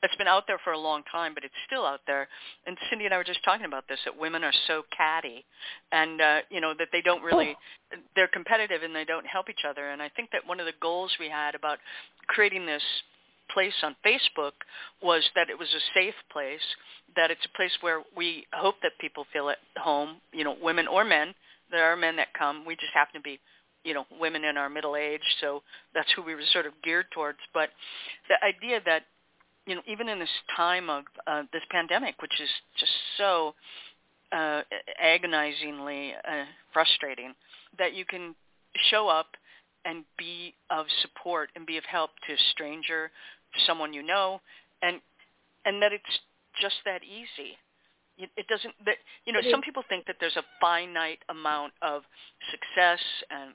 that's 0.00 0.16
been 0.16 0.26
out 0.28 0.44
there 0.46 0.58
for 0.64 0.72
a 0.72 0.78
long 0.78 1.02
time, 1.12 1.34
but 1.34 1.44
it's 1.44 1.52
still 1.66 1.84
out 1.84 2.00
there. 2.06 2.26
And 2.66 2.74
Cindy 2.88 3.04
and 3.04 3.12
I 3.12 3.18
were 3.18 3.24
just 3.24 3.44
talking 3.44 3.66
about 3.66 3.84
this 3.86 3.98
that 4.06 4.16
women 4.18 4.42
are 4.44 4.52
so 4.66 4.82
catty, 4.96 5.44
and 5.92 6.20
uh, 6.22 6.38
you 6.48 6.62
know 6.62 6.72
that 6.78 6.88
they 6.90 7.02
don't 7.02 7.22
really 7.22 7.54
Oh. 7.92 7.96
they're 8.16 8.28
competitive 8.28 8.82
and 8.82 8.94
they 8.96 9.04
don't 9.04 9.26
help 9.26 9.50
each 9.50 9.64
other. 9.68 9.90
And 9.90 10.00
I 10.00 10.08
think 10.08 10.30
that 10.30 10.46
one 10.46 10.58
of 10.58 10.64
the 10.64 10.72
goals 10.80 11.10
we 11.20 11.28
had 11.28 11.54
about 11.54 11.78
creating 12.30 12.64
this 12.64 12.82
place 13.52 13.74
on 13.82 13.96
Facebook 14.06 14.52
was 15.02 15.28
that 15.34 15.50
it 15.50 15.58
was 15.58 15.68
a 15.68 15.98
safe 15.98 16.14
place, 16.30 16.60
that 17.16 17.30
it's 17.30 17.44
a 17.44 17.56
place 17.56 17.72
where 17.80 18.02
we 18.16 18.46
hope 18.52 18.76
that 18.82 18.92
people 19.00 19.26
feel 19.32 19.50
at 19.50 19.58
home, 19.76 20.16
you 20.32 20.44
know, 20.44 20.56
women 20.62 20.86
or 20.86 21.04
men. 21.04 21.34
There 21.70 21.84
are 21.90 21.96
men 21.96 22.16
that 22.16 22.32
come. 22.38 22.64
We 22.64 22.76
just 22.76 22.92
happen 22.94 23.14
to 23.14 23.20
be, 23.20 23.40
you 23.84 23.94
know, 23.94 24.04
women 24.20 24.44
in 24.44 24.56
our 24.56 24.68
middle 24.68 24.94
age, 24.94 25.22
so 25.40 25.62
that's 25.94 26.10
who 26.14 26.22
we 26.22 26.34
were 26.34 26.42
sort 26.52 26.66
of 26.66 26.72
geared 26.84 27.06
towards. 27.12 27.38
But 27.52 27.70
the 28.28 28.36
idea 28.46 28.80
that, 28.86 29.02
you 29.66 29.74
know, 29.74 29.82
even 29.88 30.08
in 30.08 30.20
this 30.20 30.28
time 30.56 30.88
of 30.88 31.04
uh, 31.26 31.42
this 31.52 31.62
pandemic, 31.70 32.22
which 32.22 32.40
is 32.40 32.48
just 32.78 32.92
so 33.18 33.54
uh, 34.32 34.62
agonizingly 35.02 36.12
uh, 36.12 36.44
frustrating, 36.72 37.34
that 37.78 37.94
you 37.94 38.04
can 38.04 38.34
show 38.90 39.08
up 39.08 39.26
and 39.84 40.04
be 40.18 40.54
of 40.70 40.86
support 41.02 41.50
and 41.56 41.66
be 41.66 41.76
of 41.76 41.84
help 41.84 42.10
to 42.26 42.34
a 42.34 42.38
stranger, 42.52 43.10
someone 43.66 43.92
you 43.92 44.02
know, 44.02 44.40
and 44.82 45.00
and 45.64 45.82
that 45.82 45.92
it's 45.92 46.18
just 46.60 46.76
that 46.84 47.02
easy. 47.02 47.56
It, 48.18 48.30
it 48.36 48.46
doesn't. 48.48 48.74
That 48.84 48.96
you 49.24 49.32
know, 49.32 49.40
some 49.50 49.62
people 49.62 49.82
think 49.88 50.06
that 50.06 50.16
there's 50.20 50.36
a 50.36 50.44
finite 50.60 51.20
amount 51.28 51.72
of 51.82 52.02
success 52.50 53.00
and 53.30 53.54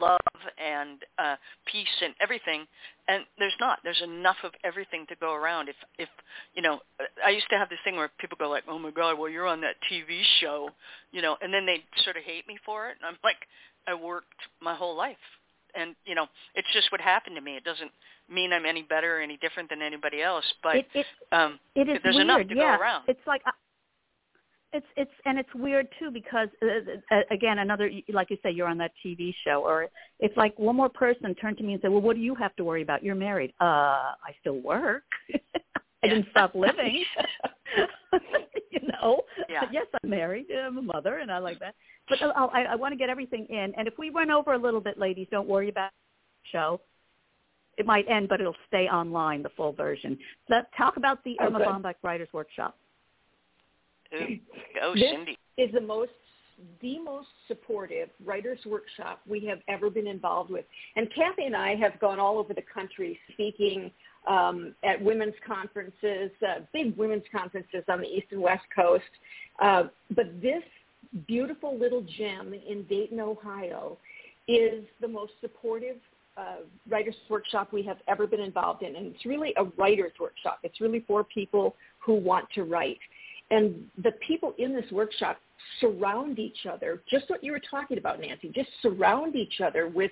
love 0.00 0.18
and 0.58 0.98
uh, 1.18 1.36
peace 1.70 2.02
and 2.02 2.14
everything, 2.20 2.66
and 3.08 3.24
there's 3.38 3.56
not. 3.60 3.80
There's 3.84 4.02
enough 4.02 4.36
of 4.44 4.52
everything 4.64 5.06
to 5.08 5.16
go 5.16 5.34
around. 5.34 5.68
If 5.68 5.76
if 5.98 6.08
you 6.54 6.62
know, 6.62 6.80
I 7.24 7.30
used 7.30 7.48
to 7.50 7.58
have 7.58 7.68
this 7.68 7.78
thing 7.84 7.96
where 7.96 8.10
people 8.18 8.36
go 8.38 8.48
like, 8.48 8.64
"Oh 8.68 8.78
my 8.78 8.90
God, 8.90 9.18
well 9.18 9.28
you're 9.28 9.46
on 9.46 9.60
that 9.60 9.76
TV 9.90 10.22
show," 10.40 10.70
you 11.12 11.22
know, 11.22 11.36
and 11.40 11.52
then 11.52 11.66
they 11.66 11.84
sort 12.04 12.16
of 12.16 12.22
hate 12.22 12.46
me 12.46 12.56
for 12.64 12.88
it, 12.88 12.96
and 13.00 13.06
I'm 13.06 13.18
like, 13.22 13.46
I 13.86 13.94
worked 13.94 14.40
my 14.60 14.74
whole 14.74 14.96
life, 14.96 15.16
and 15.74 15.94
you 16.04 16.14
know, 16.14 16.26
it's 16.54 16.68
just 16.72 16.90
what 16.92 17.00
happened 17.00 17.36
to 17.36 17.42
me. 17.42 17.56
It 17.56 17.64
doesn't 17.64 17.90
mean 18.30 18.52
I'm 18.52 18.66
any 18.66 18.82
better 18.82 19.18
or 19.18 19.20
any 19.20 19.36
different 19.38 19.70
than 19.70 19.82
anybody 19.82 20.22
else, 20.22 20.44
but 20.62 20.76
it, 20.76 20.86
it, 20.94 21.06
um, 21.32 21.58
it 21.74 21.88
is 21.88 21.98
there's 22.02 22.16
weird. 22.16 22.26
enough 22.26 22.48
to 22.48 22.54
go 22.54 22.60
yeah. 22.60 22.78
around. 22.78 23.04
It's 23.08 23.20
like 23.26 23.42
uh, 23.46 23.52
it's 24.72 24.86
it's 24.96 25.10
and 25.24 25.38
it's 25.38 25.48
weird 25.54 25.88
too 25.98 26.10
because 26.10 26.48
uh, 26.62 27.14
uh, 27.14 27.20
again 27.30 27.58
another 27.60 27.90
like 28.12 28.30
you 28.30 28.36
say 28.42 28.50
you're 28.50 28.68
on 28.68 28.78
that 28.78 28.92
TV 29.04 29.34
show 29.44 29.62
or 29.64 29.88
it's 30.20 30.36
like 30.36 30.58
one 30.58 30.76
more 30.76 30.88
person 30.88 31.34
turned 31.36 31.58
to 31.58 31.64
me 31.64 31.74
and 31.74 31.82
said, 31.82 31.90
"Well, 31.90 32.00
what 32.00 32.16
do 32.16 32.22
you 32.22 32.34
have 32.34 32.54
to 32.56 32.64
worry 32.64 32.82
about? 32.82 33.02
You're 33.02 33.14
married." 33.14 33.52
Uh, 33.60 33.64
I 33.64 34.34
still 34.40 34.60
work. 34.60 35.04
I 36.02 36.08
didn't 36.08 36.26
stop 36.30 36.54
living. 36.54 37.04
you 38.82 38.88
know. 38.88 39.22
Yeah. 39.48 39.62
Yes, 39.72 39.86
I'm 40.02 40.10
married. 40.10 40.46
I'm 40.50 40.78
a 40.78 40.82
mother, 40.82 41.18
and 41.18 41.30
I 41.30 41.38
like 41.38 41.58
that. 41.60 41.74
But 42.08 42.22
uh, 42.22 42.32
I, 42.52 42.64
I 42.64 42.74
want 42.76 42.92
to 42.92 42.96
get 42.96 43.10
everything 43.10 43.46
in. 43.48 43.72
And 43.76 43.88
if 43.88 43.94
we 43.98 44.10
run 44.10 44.30
over 44.30 44.52
a 44.52 44.58
little 44.58 44.80
bit, 44.80 44.98
ladies, 44.98 45.26
don't 45.30 45.48
worry 45.48 45.68
about 45.68 45.90
the 45.90 46.48
show. 46.58 46.80
It 47.78 47.84
might 47.84 48.08
end, 48.08 48.28
but 48.28 48.40
it'll 48.40 48.56
stay 48.68 48.88
online, 48.88 49.42
the 49.42 49.50
full 49.50 49.72
version. 49.72 50.18
Let's 50.48 50.66
talk 50.76 50.96
about 50.96 51.22
the 51.24 51.36
Erma 51.40 51.58
Okay. 51.58 51.66
Bombeck 51.66 51.94
Writers 52.02 52.28
Workshop. 52.32 52.76
Ooh, 54.14 54.38
go 54.80 54.94
This 54.94 55.10
Cindy. 55.10 55.38
is 55.58 55.72
the 55.72 55.80
most 55.80 56.12
the 56.80 56.98
most 57.00 57.28
supportive 57.48 58.08
writers 58.24 58.58
workshop 58.64 59.20
we 59.28 59.44
have 59.44 59.58
ever 59.68 59.90
been 59.90 60.06
involved 60.06 60.50
with. 60.50 60.64
And 60.96 61.06
Kathy 61.14 61.44
and 61.44 61.54
I 61.54 61.74
have 61.74 62.00
gone 62.00 62.18
all 62.18 62.38
over 62.38 62.54
the 62.54 62.62
country 62.72 63.18
speaking 63.34 63.90
um, 64.26 64.74
at 64.82 65.02
women's 65.02 65.34
conferences, 65.46 66.30
uh, 66.46 66.60
big 66.72 66.96
women's 66.96 67.24
conferences 67.30 67.84
on 67.88 68.00
the 68.00 68.06
East 68.06 68.26
and 68.30 68.40
West 68.40 68.64
Coast. 68.74 69.04
Uh, 69.62 69.84
but 70.14 70.40
this 70.42 70.62
beautiful 71.26 71.78
little 71.78 72.04
gem 72.18 72.52
in 72.52 72.84
Dayton, 72.84 73.20
Ohio, 73.20 73.98
is 74.48 74.84
the 75.00 75.08
most 75.08 75.32
supportive 75.40 75.96
uh, 76.36 76.56
writers 76.88 77.14
workshop 77.30 77.72
we 77.72 77.82
have 77.82 77.98
ever 78.08 78.26
been 78.26 78.40
involved 78.40 78.82
in. 78.82 78.96
And 78.96 79.06
it's 79.14 79.24
really 79.24 79.54
a 79.56 79.64
writers 79.78 80.12
workshop. 80.20 80.58
It's 80.62 80.80
really 80.80 81.02
for 81.06 81.24
people 81.24 81.76
who 81.98 82.14
want 82.14 82.46
to 82.54 82.64
write. 82.64 82.98
And 83.50 83.88
the 84.02 84.12
people 84.26 84.54
in 84.58 84.74
this 84.74 84.90
workshop 84.90 85.38
surround 85.80 86.38
each 86.38 86.66
other, 86.70 87.02
just 87.08 87.30
what 87.30 87.42
you 87.42 87.52
were 87.52 87.60
talking 87.70 87.98
about, 87.98 88.20
Nancy, 88.20 88.50
just 88.54 88.68
surround 88.82 89.36
each 89.36 89.60
other 89.60 89.88
with 89.88 90.10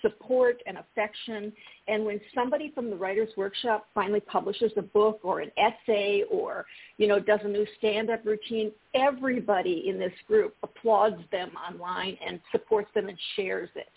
support 0.00 0.62
and 0.66 0.78
affection. 0.78 1.52
And 1.88 2.04
when 2.04 2.20
somebody 2.34 2.72
from 2.74 2.90
the 2.90 2.96
Writers 2.96 3.28
Workshop 3.36 3.86
finally 3.94 4.20
publishes 4.20 4.72
a 4.76 4.82
book 4.82 5.20
or 5.22 5.40
an 5.40 5.50
essay 5.56 6.24
or, 6.30 6.66
you 6.98 7.06
know, 7.06 7.18
does 7.20 7.40
a 7.44 7.48
new 7.48 7.66
stand-up 7.78 8.24
routine, 8.24 8.72
everybody 8.94 9.88
in 9.88 9.98
this 9.98 10.12
group 10.26 10.56
applauds 10.62 11.22
them 11.30 11.52
online 11.56 12.18
and 12.26 12.40
supports 12.50 12.90
them 12.94 13.08
and 13.08 13.18
shares 13.36 13.70
it. 13.74 13.90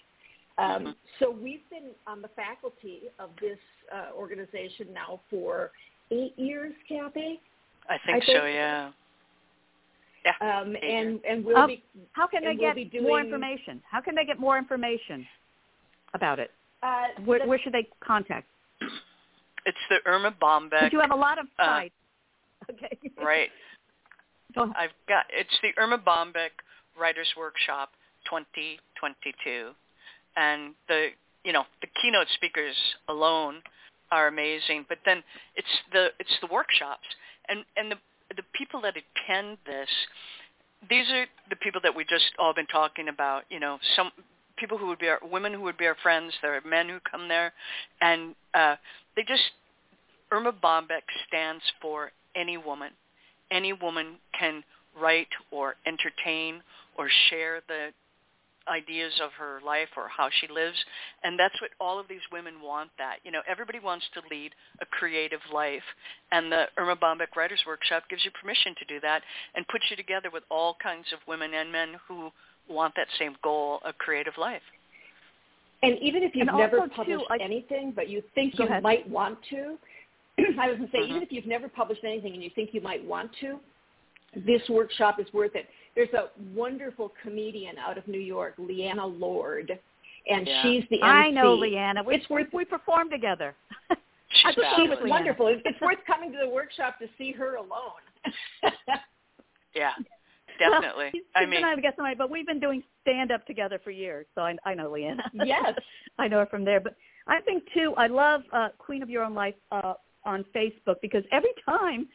Um, 0.58 0.86
Mhm. 0.86 0.96
So 1.20 1.32
we've 1.32 1.68
been 1.70 1.94
on 2.08 2.22
the 2.22 2.30
faculty 2.30 3.10
of 3.20 3.36
this 3.42 3.60
uh, 3.92 4.12
organization 4.16 4.94
now 4.94 5.20
for 5.30 5.72
eight 6.12 6.38
years, 6.38 6.74
Kathy. 6.88 7.42
I 7.90 7.98
think 8.06 8.24
I 8.24 8.26
so. 8.26 8.46
Yeah. 8.46 8.92
Yeah. 10.26 10.60
Um, 10.60 10.76
and 10.82 11.24
and 11.24 11.46
we'll 11.46 11.58
Um, 11.58 11.68
be 11.68 11.84
How 12.14 12.26
can 12.28 12.44
they 12.44 12.52
And 12.52 12.60
we'll 12.60 12.74
get 12.74 12.92
be 12.92 13.00
more 13.00 13.20
information? 13.20 13.82
How 13.90 14.02
can 14.02 14.16
they 14.16 14.26
get 14.26 14.40
more 14.40 14.58
information 14.58 15.28
about 16.14 16.40
it? 16.40 16.52
uh, 16.82 17.08
Where, 17.24 17.40
the- 17.40 17.46
where 17.48 17.60
should 17.60 17.74
they 17.74 17.88
contact? 18.00 18.48
It's 19.66 19.78
the 19.90 19.98
Erma 20.06 20.32
Bombeck. 20.32 20.70
Because 20.70 20.94
you 20.94 21.00
have 21.00 21.12
a 21.12 21.16
lot 21.16 21.40
of 21.40 21.48
uh, 21.58 21.66
sites. 21.66 21.94
okay. 22.72 23.00
right. 23.18 23.50
Go. 24.54 24.72
I've 24.76 24.94
got 25.08 25.26
it's 25.30 25.58
the 25.62 25.70
Erma 25.78 25.98
Bombeck 25.98 26.52
Writers 26.98 27.28
Workshop 27.38 27.90
2022, 28.26 29.72
and 30.38 30.74
the 30.88 31.10
you 31.44 31.52
know 31.54 31.64
the 31.82 31.88
keynote 32.02 32.28
speakers 32.36 32.76
alone 33.10 33.62
are 34.12 34.28
amazing, 34.28 34.86
but 34.88 35.00
then 35.06 35.24
it's 35.56 35.68
the 35.92 36.10
it's 36.20 36.38
the 36.42 36.48
workshops 36.48 37.06
and 37.50 37.66
and 37.78 37.92
the 37.92 37.98
the 38.36 38.44
people 38.54 38.82
that 38.82 38.96
attend 38.96 39.58
this. 39.66 39.90
These 40.90 41.10
are 41.12 41.26
the 41.50 41.56
people 41.56 41.82
that 41.84 41.96
we 41.96 42.04
just 42.04 42.32
all 42.38 42.54
been 42.54 42.68
talking 42.68 43.08
about. 43.08 43.44
You 43.50 43.60
know, 43.60 43.80
some 43.96 44.12
people 44.58 44.78
who 44.78 44.88
would 44.88 45.00
be 45.00 45.08
our 45.08 45.20
women 45.24 45.54
who 45.54 45.62
would 45.62 45.78
be 45.78 45.88
our 45.88 45.98
friends. 46.04 46.34
There 46.42 46.56
are 46.56 46.62
men 46.62 46.90
who 46.90 47.00
come 47.10 47.28
there, 47.28 47.54
and 48.02 48.36
uh, 48.54 48.76
they 49.16 49.24
just 49.24 49.44
Erma 50.32 50.52
Bombeck 50.52 51.04
stands 51.28 51.64
for 51.82 52.12
any 52.36 52.58
woman 52.58 52.92
any 53.52 53.74
woman 53.74 54.16
can 54.38 54.64
write 55.00 55.28
or 55.52 55.76
entertain 55.86 56.62
or 56.98 57.10
share 57.30 57.62
the 57.68 57.90
ideas 58.68 59.14
of 59.24 59.32
her 59.38 59.60
life 59.66 59.90
or 59.96 60.08
how 60.08 60.30
she 60.42 60.48
lives 60.52 60.78
and 61.24 61.38
that's 61.40 61.54
what 61.62 61.72
all 61.80 62.00
of 62.00 62.08
these 62.08 62.24
women 62.32 62.56
want 62.64 62.90
that 62.98 63.18
you 63.24 63.32
know 63.32 63.42
everybody 63.48 63.80
wants 63.80 64.06
to 64.14 64.22
lead 64.30 64.52
a 64.82 64.86
creative 64.88 65.42
life 65.54 65.84
and 66.32 66.52
the 66.52 66.66
Erma 66.78 66.96
Bombeck 66.96 67.36
Writers 67.36 67.62
Workshop 67.68 68.04
gives 68.10 68.26
you 68.26 68.32
permission 68.40 68.74
to 68.80 68.86
do 68.86 69.00
that 69.02 69.22
and 69.56 69.68
puts 69.68 69.86
you 69.90 69.96
together 69.96 70.30
with 70.32 70.44
all 70.50 70.76
kinds 70.82 71.06
of 71.14 71.20
women 71.28 71.54
and 71.54 71.72
men 71.72 71.90
who 72.08 72.30
want 72.68 72.94
that 72.96 73.08
same 73.20 73.36
goal 73.44 73.80
a 73.86 73.94
creative 73.94 74.34
life 74.38 74.64
and 75.84 76.00
even 76.00 76.24
if 76.24 76.36
you've 76.36 76.48
And 76.48 76.58
never 76.58 76.80
also, 76.80 76.90
too, 76.90 76.96
published 76.96 77.26
I- 77.32 77.38
anything, 77.44 77.92
but 77.92 78.10
you 78.10 78.24
think 78.34 78.58
you 78.58 78.66
ahead. 78.66 78.82
might 78.82 79.08
want 79.08 79.38
to, 79.52 79.78
I 80.60 80.70
was 80.70 80.78
going 80.78 80.90
to 80.90 80.92
say, 80.92 81.00
Mhm. 81.04 81.10
even 81.10 81.22
if 81.22 81.32
you've 81.32 81.46
never 81.46 81.68
published 81.70 82.04
anything 82.04 82.34
and 82.34 82.42
you 82.44 82.50
think 82.50 82.74
you 82.74 82.82
might 82.82 83.04
want 83.04 83.32
to, 83.42 83.60
this 84.36 84.68
workshop 84.70 85.20
is 85.20 85.32
worth 85.34 85.56
it. 85.56 85.70
There's 85.96 86.14
a 86.14 86.30
wonderful 86.54 87.14
comedian 87.24 87.78
out 87.78 87.98
of 87.98 88.08
New 88.08 88.20
York, 88.20 88.56
Leighann 88.58 88.98
Lord, 89.20 89.78
and 90.30 90.48
Yeah. 90.48 90.62
she's 90.64 90.84
the 90.90 91.02
MC. 91.02 91.04
I 91.04 91.30
know, 91.30 91.54
Leighann. 91.54 92.04
We, 92.06 92.16
It's 92.16 92.30
worth 92.30 92.48
we 92.54 92.66
performed 92.66 93.12
together. 93.12 93.56
she's 93.90 93.98
I 94.46 94.54
thought 94.54 94.76
she 94.76 94.88
was 94.90 94.98
Leighann. 94.98 95.10
wonderful. 95.10 95.48
It's 95.48 95.62
it's 95.66 95.80
worth 95.82 96.00
coming 96.06 96.32
to 96.34 96.38
the 96.38 96.50
workshop 96.50 97.00
to 97.00 97.08
see 97.18 97.32
her 97.32 97.56
alone. 97.56 98.02
yeah 99.76 99.92
definitely 100.60 101.04
Well, 101.06 101.12
she's 101.12 101.24
I 101.36 101.42
been 101.42 101.50
mean 101.50 101.64
on 101.66 101.82
guest 101.82 101.98
tonight, 101.98 102.18
but 102.18 102.30
we've 102.30 102.48
been 102.48 102.60
doing 102.60 102.82
stand 103.02 103.32
up 103.32 103.46
together 103.46 103.80
for 103.84 103.92
years, 103.92 104.26
so 104.36 104.42
I, 104.42 104.56
I 104.66 104.74
know 104.74 104.90
Leighann. 104.92 105.20
yes. 105.34 105.74
I 106.18 106.28
know 106.28 106.40
her 106.40 106.46
from 106.46 106.64
there. 106.66 106.80
But 106.80 106.96
I 107.28 107.42
think 107.42 107.64
too, 107.74 107.94
I 107.98 108.08
love 108.08 108.42
uh, 108.54 108.70
Queen 108.78 109.04
of 109.04 109.10
Your 109.10 109.24
Own 109.24 109.34
Life 109.34 109.56
uh, 109.72 109.94
on 110.26 110.46
Facebook 110.56 110.96
because 111.02 111.24
every 111.32 111.52
time 111.66 112.08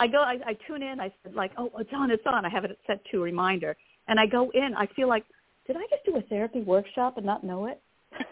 I 0.00 0.06
go, 0.06 0.18
I, 0.18 0.38
I 0.46 0.56
tune 0.66 0.82
in. 0.82 1.00
I 1.00 1.12
said 1.22 1.34
like, 1.34 1.52
oh, 1.56 1.70
it's 1.78 1.90
on, 1.94 2.10
it's 2.10 2.22
on. 2.26 2.44
I 2.44 2.48
have 2.48 2.64
it 2.64 2.78
set 2.86 3.00
to 3.10 3.22
reminder, 3.22 3.76
and 4.08 4.18
I 4.20 4.26
go 4.26 4.50
in. 4.54 4.74
I 4.76 4.86
feel 4.96 5.08
like, 5.08 5.24
did 5.66 5.76
I 5.76 5.82
just 5.90 6.04
do 6.04 6.16
a 6.16 6.22
therapy 6.22 6.60
workshop 6.62 7.16
and 7.16 7.26
not 7.26 7.44
know 7.44 7.66
it? 7.66 7.80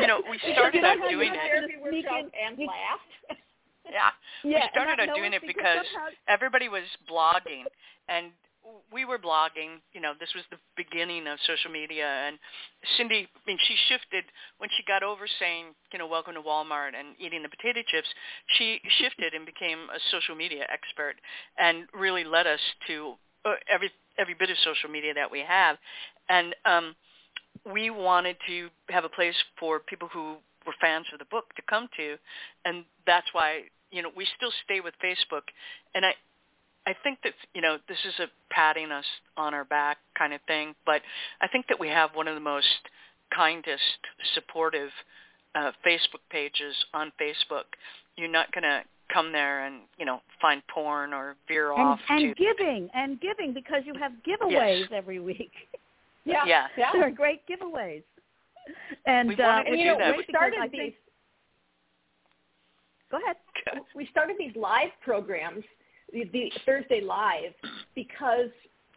you 0.00 0.06
know, 0.06 0.20
we 0.30 0.38
started 0.52 0.84
out 0.84 0.96
doing 1.08 1.32
it. 1.32 1.36
therapy 1.36 1.74
workshop 1.82 2.18
in- 2.20 2.30
and 2.46 2.58
you- 2.58 2.68
Yeah. 3.90 4.10
yeah, 4.42 4.64
we 4.64 4.68
started 4.72 5.08
out 5.08 5.14
doing 5.14 5.32
it 5.34 5.42
because 5.46 5.86
because 5.86 6.12
everybody 6.28 6.68
was 6.68 6.84
blogging 7.08 7.64
and 8.08 8.32
we 8.92 9.04
were 9.04 9.18
blogging. 9.18 9.80
You 9.92 10.00
know, 10.00 10.12
this 10.18 10.30
was 10.34 10.44
the 10.50 10.58
beginning 10.76 11.26
of 11.26 11.38
social 11.46 11.70
media, 11.70 12.06
and 12.06 12.38
Cindy, 12.96 13.28
I 13.34 13.40
mean, 13.46 13.58
she 13.66 13.76
shifted 13.88 14.24
when 14.58 14.70
she 14.76 14.82
got 14.86 15.02
over 15.02 15.26
saying, 15.38 15.74
you 15.92 15.98
know, 15.98 16.06
welcome 16.06 16.34
to 16.34 16.42
Walmart 16.42 16.94
and 16.98 17.14
eating 17.18 17.42
the 17.42 17.48
potato 17.48 17.80
chips. 17.86 18.08
She 18.58 18.80
shifted 18.98 19.34
and 19.34 19.44
became 19.46 19.78
a 19.90 20.00
social 20.10 20.34
media 20.34 20.64
expert, 20.72 21.16
and 21.58 21.86
really 21.92 22.24
led 22.24 22.46
us 22.46 22.60
to 22.86 23.14
uh, 23.44 23.54
every 23.68 23.90
every 24.18 24.34
bit 24.34 24.50
of 24.50 24.56
social 24.64 24.90
media 24.90 25.12
that 25.14 25.30
we 25.30 25.40
have, 25.40 25.76
and 26.28 26.54
um, 26.64 26.94
we 27.72 27.90
wanted 27.90 28.36
to 28.46 28.68
have 28.90 29.04
a 29.04 29.08
place 29.08 29.36
for 29.58 29.80
people 29.80 30.08
who 30.12 30.36
were 30.66 30.74
fans 30.80 31.06
of 31.12 31.18
the 31.18 31.24
book 31.26 31.54
to 31.56 31.62
come 31.68 31.88
to, 31.96 32.16
and 32.64 32.84
that's 33.06 33.26
why 33.32 33.62
you 33.90 34.02
know 34.02 34.10
we 34.16 34.26
still 34.36 34.52
stay 34.64 34.80
with 34.80 34.94
Facebook, 35.04 35.42
and 35.94 36.06
I 36.06 36.14
I 36.86 36.94
think 37.02 37.18
that 37.24 37.32
you 37.54 37.62
know 37.62 37.78
this 37.88 37.98
is 38.06 38.14
a 38.20 38.26
patting 38.52 38.90
us 38.90 39.04
on 39.36 39.54
our 39.54 39.64
back 39.64 39.98
kind 40.18 40.32
of 40.32 40.40
thing, 40.46 40.74
but 40.84 41.02
I 41.40 41.48
think 41.48 41.66
that 41.68 41.78
we 41.80 41.88
have 41.88 42.10
one 42.14 42.28
of 42.28 42.34
the 42.34 42.40
most 42.40 42.66
kindest, 43.34 43.82
supportive 44.34 44.90
uh, 45.54 45.72
Facebook 45.86 46.22
pages 46.30 46.74
on 46.92 47.10
Facebook. 47.20 47.64
You're 48.16 48.28
not 48.28 48.52
going 48.52 48.64
to 48.64 48.82
come 49.12 49.32
there 49.32 49.66
and 49.66 49.82
you 49.98 50.04
know 50.04 50.20
find 50.40 50.62
porn 50.68 51.12
or 51.12 51.36
veer 51.48 51.72
and, 51.72 51.80
off 51.80 52.00
and 52.08 52.34
to 52.36 52.42
giving 52.42 52.88
and 52.94 53.20
giving 53.20 53.52
because 53.52 53.82
you 53.84 53.94
have 53.98 54.12
giveaways 54.26 54.80
Yes. 54.80 54.88
every 54.92 55.20
week. 55.20 55.52
Yeah. 56.26 56.44
Yeah. 56.46 56.68
Yeah. 56.78 56.90
They're 56.94 57.10
great 57.10 57.42
giveaways. 57.46 58.02
And 59.04 59.28
We 59.28 59.34
wanted 59.36 59.60
uh, 59.60 59.64
to 59.64 59.70
which 59.72 59.80
do 59.80 59.90
is 59.92 59.98
that. 59.98 60.16
We 60.16 60.22
because 60.22 60.32
started 60.32 60.58
I 60.58 60.68
think, 60.68 60.82
these 60.82 60.92
Go 63.10 63.18
ahead. 63.22 63.36
we 63.94 64.06
started 64.10 64.36
these 64.38 64.56
live 64.56 64.88
programs, 65.02 65.64
the, 66.32 66.50
Thursday 66.64 67.00
Live, 67.00 67.52
because 67.94 68.50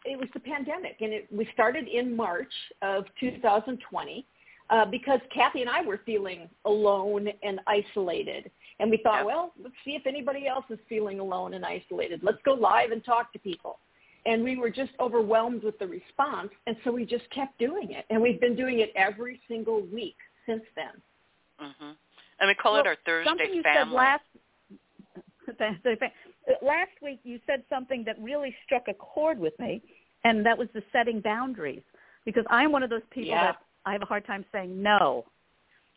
it 0.06 0.18
was 0.18 0.30
the 0.34 0.40
pandemic, 0.40 0.98
and 1.02 1.12
it, 1.12 1.28
we 1.32 1.48
started 1.54 1.88
in 1.88 2.16
March 2.16 2.52
of 2.82 3.06
2020 3.20 4.26
uh, 4.70 4.86
because 4.86 5.20
Kathy 5.34 5.62
and 5.62 5.70
I 5.70 5.82
were 5.82 6.00
feeling 6.06 6.50
alone 6.66 7.28
and 7.44 7.60
isolated, 7.68 8.52
and 8.80 8.90
we 8.92 8.98
thought, 9.04 9.20
Yeah. 9.20 9.24
well, 9.26 9.54
let's 9.62 9.76
see 9.84 9.92
if 9.92 10.06
anybody 10.06 10.48
else 10.48 10.66
is 10.70 10.80
feeling 10.88 11.20
alone 11.20 11.54
and 11.56 11.66
isolated. 11.66 12.22
Let's 12.24 12.42
go 12.46 12.54
live 12.54 12.92
and 12.92 13.04
talk 13.04 13.34
to 13.34 13.40
people. 13.40 13.80
And 14.26 14.44
we 14.44 14.58
were 14.58 14.70
just 14.70 14.92
overwhelmed 15.00 15.64
with 15.64 15.80
the 15.80 15.88
response, 15.88 16.50
and 16.68 16.76
so 16.84 16.92
we 16.92 17.06
just 17.06 17.30
kept 17.32 17.58
doing 17.60 17.92
it, 17.92 18.06
and 18.10 18.22
we've 18.22 18.42
been 18.42 18.56
doing 18.58 18.80
it 18.80 18.92
every 18.96 19.40
single 19.48 19.82
week 19.94 20.18
since 20.46 20.64
then. 20.76 21.02
Mm-hmm. 21.62 21.92
and 22.40 22.48
we 22.48 22.54
call 22.54 22.76
it 22.76 22.86
our 22.86 22.98
Thursday 23.04 23.28
something 23.30 23.54
you 23.54 23.64
family. 23.64 23.90
said 23.90 23.96
last 23.96 24.24
last 26.62 26.92
week 27.02 27.20
you 27.24 27.40
said 27.46 27.64
something 27.70 28.04
that 28.06 28.20
really 28.20 28.56
struck 28.66 28.84
a 28.88 28.94
chord 28.94 29.40
with 29.40 29.58
me 29.60 29.82
and 30.24 30.46
that 30.46 30.58
was 30.58 30.68
the 30.74 30.84
setting 30.92 31.20
boundaries 31.20 31.82
because 32.26 32.44
I'm 32.50 32.72
one 32.72 32.84
of 32.84 32.90
those 32.90 33.02
people 33.12 33.30
Yeah. 33.30 33.44
that 33.48 33.58
I 33.86 33.94
have 33.94 34.02
a 34.02 34.06
hard 34.06 34.26
time 34.26 34.46
saying 34.52 34.82
no. 34.82 35.26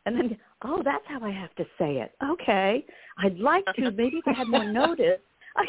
And 0.06 0.16
then 0.16 0.38
oh 0.62 0.82
that's 0.82 1.04
how 1.06 1.20
I 1.22 1.30
have 1.30 1.54
to 1.56 1.64
say 1.78 1.96
it. 1.98 2.12
Okay. 2.22 2.84
I'd 3.18 3.38
like 3.38 3.64
to 3.76 3.90
maybe 3.96 4.18
if 4.18 4.28
I 4.28 4.32
had 4.32 4.48
more 4.48 4.64
notice. 4.64 5.20
I, 5.56 5.64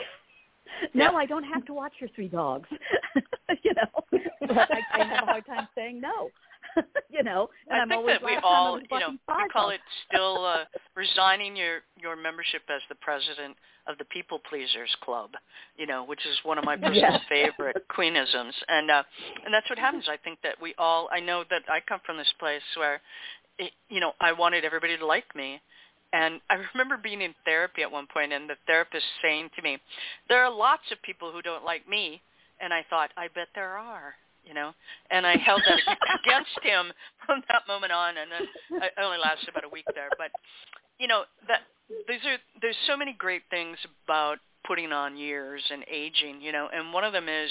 no, 0.94 1.16
I 1.16 1.26
don't 1.26 1.44
have 1.44 1.66
to 1.66 1.74
watch 1.74 1.94
your 2.00 2.10
three 2.16 2.28
dogs. 2.28 2.70
you 3.64 3.74
know. 3.74 4.20
But 4.42 4.72
I, 4.72 4.82
I 4.94 5.06
have 5.06 5.24
a 5.24 5.26
hard 5.26 5.46
time 5.46 5.68
saying 5.76 6.00
no. 6.00 6.30
you 7.10 7.24
know, 7.24 7.50
and 7.70 7.80
I 7.80 7.84
am 7.84 7.90
think 7.90 8.00
always 8.00 8.16
that 8.16 8.26
we 8.26 8.32
last 8.34 8.44
time 8.44 8.54
I 8.54 8.58
all, 8.58 8.80
you 8.80 9.00
know, 9.00 9.10
we 9.12 9.50
call 9.52 9.70
it 9.72 9.82
still 10.08 10.46
uh, 10.46 10.64
resigning 10.96 11.56
your 11.56 11.80
your 12.02 12.16
membership 12.16 12.62
as 12.70 12.82
the 12.90 12.96
president 12.96 13.56
of 13.88 13.98
the 13.98 14.06
People 14.06 14.40
Pleasers 14.50 14.96
Club, 15.04 15.32
you 15.78 15.88
know, 15.88 16.04
which 16.04 16.26
is 16.26 16.38
one 16.44 16.58
of 16.58 16.66
my 16.66 16.76
personal 16.78 16.96
Yeah. 17.02 17.20
favorite 17.30 17.86
queenisms, 17.90 18.54
and 18.68 18.92
uh, 18.92 19.04
and 19.46 19.54
that's 19.54 19.70
what 19.70 19.80
happens. 19.80 20.06
I 20.10 20.18
think 20.18 20.40
that 20.44 20.62
we 20.62 20.74
all. 20.78 21.10
I 21.12 21.20
know 21.20 21.44
that 21.50 21.64
I 21.70 21.80
come 21.80 22.00
from 22.06 22.18
this 22.18 22.32
place 22.40 22.62
where, 22.76 23.02
it, 23.58 23.72
you 23.90 24.00
know, 24.00 24.14
I 24.20 24.32
wanted 24.32 24.66
everybody 24.66 24.98
to 24.98 25.06
like 25.06 25.36
me. 25.36 25.62
And 26.14 26.42
I 26.50 26.56
remember 26.74 26.98
being 26.98 27.22
in 27.22 27.34
therapy 27.46 27.84
at 27.84 27.92
one 27.92 28.06
point 28.06 28.34
and 28.34 28.50
the 28.50 28.56
therapist 28.68 29.06
saying 29.22 29.50
to 29.56 29.62
me, 29.62 29.78
there 30.28 30.44
are 30.44 30.52
lots 30.54 30.84
of 30.92 31.02
people 31.04 31.32
who 31.32 31.42
don't 31.42 31.64
like 31.64 31.88
me. 31.88 32.22
And 32.60 32.74
I 32.74 32.86
thought, 32.90 33.12
I 33.16 33.30
bet 33.34 33.48
there 33.56 33.78
are 33.78 34.14
you 34.46 34.54
know. 34.54 34.74
And 35.10 35.26
I 35.26 35.38
held 35.38 35.62
that 35.68 35.80
against 36.24 36.58
him 36.64 36.92
from 37.26 37.42
that 37.50 37.64
moment 37.68 37.92
on, 37.92 38.16
and 38.18 38.30
then 38.32 38.82
I 38.82 39.02
only 39.02 39.18
lasted 39.18 39.50
about 39.50 39.66
a 39.66 39.70
week 39.70 39.86
there. 39.96 40.10
But 40.18 40.32
you 41.02 41.08
know 41.08 41.24
that 41.48 41.62
these 42.08 42.24
are 42.26 42.38
there's 42.62 42.78
so 42.88 42.96
many 42.96 43.16
great 43.18 43.42
things 43.50 43.78
about 44.06 44.38
putting 44.66 44.92
on 44.92 45.18
years 45.18 45.62
and 45.72 45.84
aging, 45.92 46.40
you 46.42 46.52
know. 46.52 46.70
And 46.74 46.94
one 46.94 47.04
of 47.04 47.12
them 47.12 47.28
is 47.28 47.50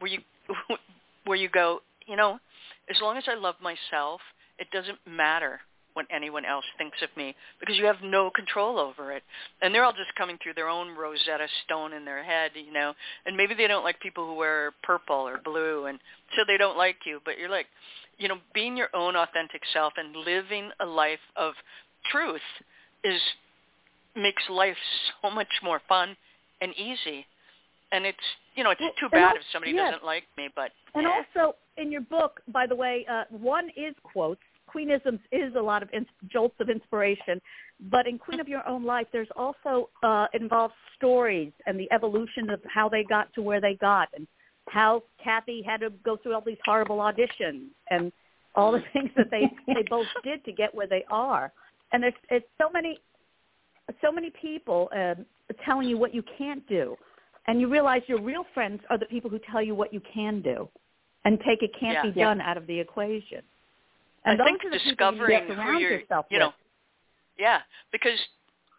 where 0.00 0.10
you 0.10 0.18
where 1.24 1.38
you 1.38 1.48
go, 1.48 1.80
you 2.06 2.16
know, 2.16 2.38
as 2.90 2.96
long 3.00 3.16
as 3.16 3.24
I 3.28 3.34
love 3.34 3.54
myself, 3.62 4.20
it 4.58 4.66
doesn't 4.72 4.98
matter 5.06 5.60
what 5.94 6.06
anyone 6.14 6.44
else 6.44 6.64
thinks 6.76 6.98
of 7.02 7.08
me 7.16 7.34
because 7.58 7.76
you 7.76 7.84
have 7.84 7.96
no 8.04 8.30
control 8.30 8.78
over 8.78 9.12
it. 9.12 9.22
And 9.62 9.74
they're 9.74 9.84
all 9.84 9.92
just 9.92 10.14
coming 10.16 10.38
through 10.42 10.54
their 10.54 10.68
own 10.68 10.96
Rosetta 10.96 11.48
Stone 11.64 11.92
in 11.92 12.04
their 12.04 12.22
head, 12.22 12.52
you 12.54 12.72
know. 12.72 12.94
And 13.26 13.36
maybe 13.36 13.54
they 13.54 13.66
don't 13.66 13.84
like 13.84 14.00
people 14.00 14.26
who 14.26 14.34
wear 14.34 14.72
purple 14.82 15.16
or 15.16 15.40
blue 15.42 15.86
and 15.86 15.98
so 16.36 16.42
they 16.46 16.56
don't 16.56 16.76
like 16.76 16.98
you, 17.04 17.20
but 17.24 17.38
you're 17.38 17.48
like, 17.48 17.66
you 18.18 18.28
know, 18.28 18.38
being 18.54 18.76
your 18.76 18.90
own 18.94 19.16
authentic 19.16 19.62
self 19.72 19.92
and 19.96 20.14
living 20.14 20.70
a 20.80 20.86
life 20.86 21.22
of 21.36 21.54
truth 22.12 22.40
is 23.04 23.20
makes 24.16 24.42
life 24.50 24.76
so 25.22 25.30
much 25.30 25.48
more 25.62 25.80
fun 25.88 26.16
and 26.60 26.72
easy. 26.76 27.26
And 27.92 28.04
it's, 28.04 28.18
you 28.54 28.64
know, 28.64 28.70
it's 28.70 28.80
Well, 28.80 28.92
too 28.98 29.08
bad 29.08 29.30
al- 29.30 29.36
if 29.36 29.42
somebody 29.52 29.72
yes. 29.72 29.92
doesn't 29.92 30.04
like 30.04 30.24
me, 30.36 30.48
but 30.54 30.72
And 30.94 31.06
eh. 31.06 31.10
also 31.34 31.56
in 31.76 31.90
your 31.92 32.02
book, 32.02 32.40
by 32.48 32.66
the 32.66 32.74
way, 32.74 33.06
uh, 33.08 33.24
one 33.30 33.70
is 33.76 33.94
quotes. 34.02 34.40
Queenisms 34.68 35.20
is 35.32 35.54
a 35.54 35.60
lot 35.60 35.82
of 35.82 35.88
ins- 35.94 36.08
jolts 36.30 36.56
of 36.60 36.68
inspiration, 36.68 37.40
but 37.88 38.06
in 38.06 38.18
Queen 38.18 38.38
of 38.38 38.48
Your 38.48 38.66
Own 38.68 38.84
Life, 38.84 39.06
there's 39.12 39.28
also 39.34 39.88
uh, 40.02 40.26
involves 40.34 40.74
stories 40.96 41.52
and 41.66 41.80
the 41.80 41.90
evolution 41.90 42.50
of 42.50 42.60
how 42.66 42.86
they 42.86 43.02
got 43.02 43.32
to 43.34 43.40
where 43.40 43.62
they 43.62 43.76
got, 43.76 44.08
and 44.14 44.26
how 44.68 45.02
Kathy 45.24 45.62
had 45.62 45.80
to 45.80 45.90
go 46.04 46.18
through 46.18 46.34
all 46.34 46.42
these 46.42 46.58
horrible 46.66 46.98
auditions 46.98 47.68
and 47.90 48.12
all 48.54 48.72
the 48.72 48.82
things 48.92 49.10
that 49.16 49.30
they 49.30 49.50
they 49.68 49.84
both 49.88 50.06
did 50.22 50.44
to 50.44 50.52
get 50.52 50.74
where 50.74 50.86
they 50.86 51.04
are. 51.10 51.50
And 51.92 52.02
there's 52.02 52.14
it's 52.30 52.46
so 52.60 52.68
many 52.70 53.00
so 54.02 54.12
many 54.12 54.30
people 54.40 54.90
um, 54.94 55.24
telling 55.64 55.88
you 55.88 55.96
what 55.96 56.14
you 56.14 56.22
can't 56.36 56.66
do, 56.68 56.96
and 57.46 57.60
you 57.60 57.68
realize 57.68 58.02
your 58.06 58.20
real 58.20 58.44
friends 58.52 58.80
are 58.90 58.98
the 58.98 59.06
people 59.06 59.30
who 59.30 59.40
tell 59.50 59.62
you 59.62 59.74
what 59.74 59.92
you 59.92 60.00
can 60.12 60.42
do, 60.42 60.68
and 61.24 61.38
take 61.40 61.62
it 61.62 61.70
can't 61.78 61.94
Yeah. 61.94 62.02
be 62.02 62.18
Yeah. 62.18 62.24
done 62.26 62.40
out 62.40 62.56
of 62.56 62.66
the 62.66 62.78
equation. 62.78 63.42
And 64.24 64.34
I 64.34 64.36
those 64.36 64.46
think 64.46 64.64
are 64.64 64.70
the 64.70 64.78
discovering 64.78 65.40
people 65.40 65.56
you 65.56 65.62
who 65.62 65.78
you're, 65.78 65.90
yourself 66.00 66.26
you 66.28 66.38
know, 66.38 66.48
with. 66.48 66.54
yeah, 67.38 67.62
because 67.92 68.18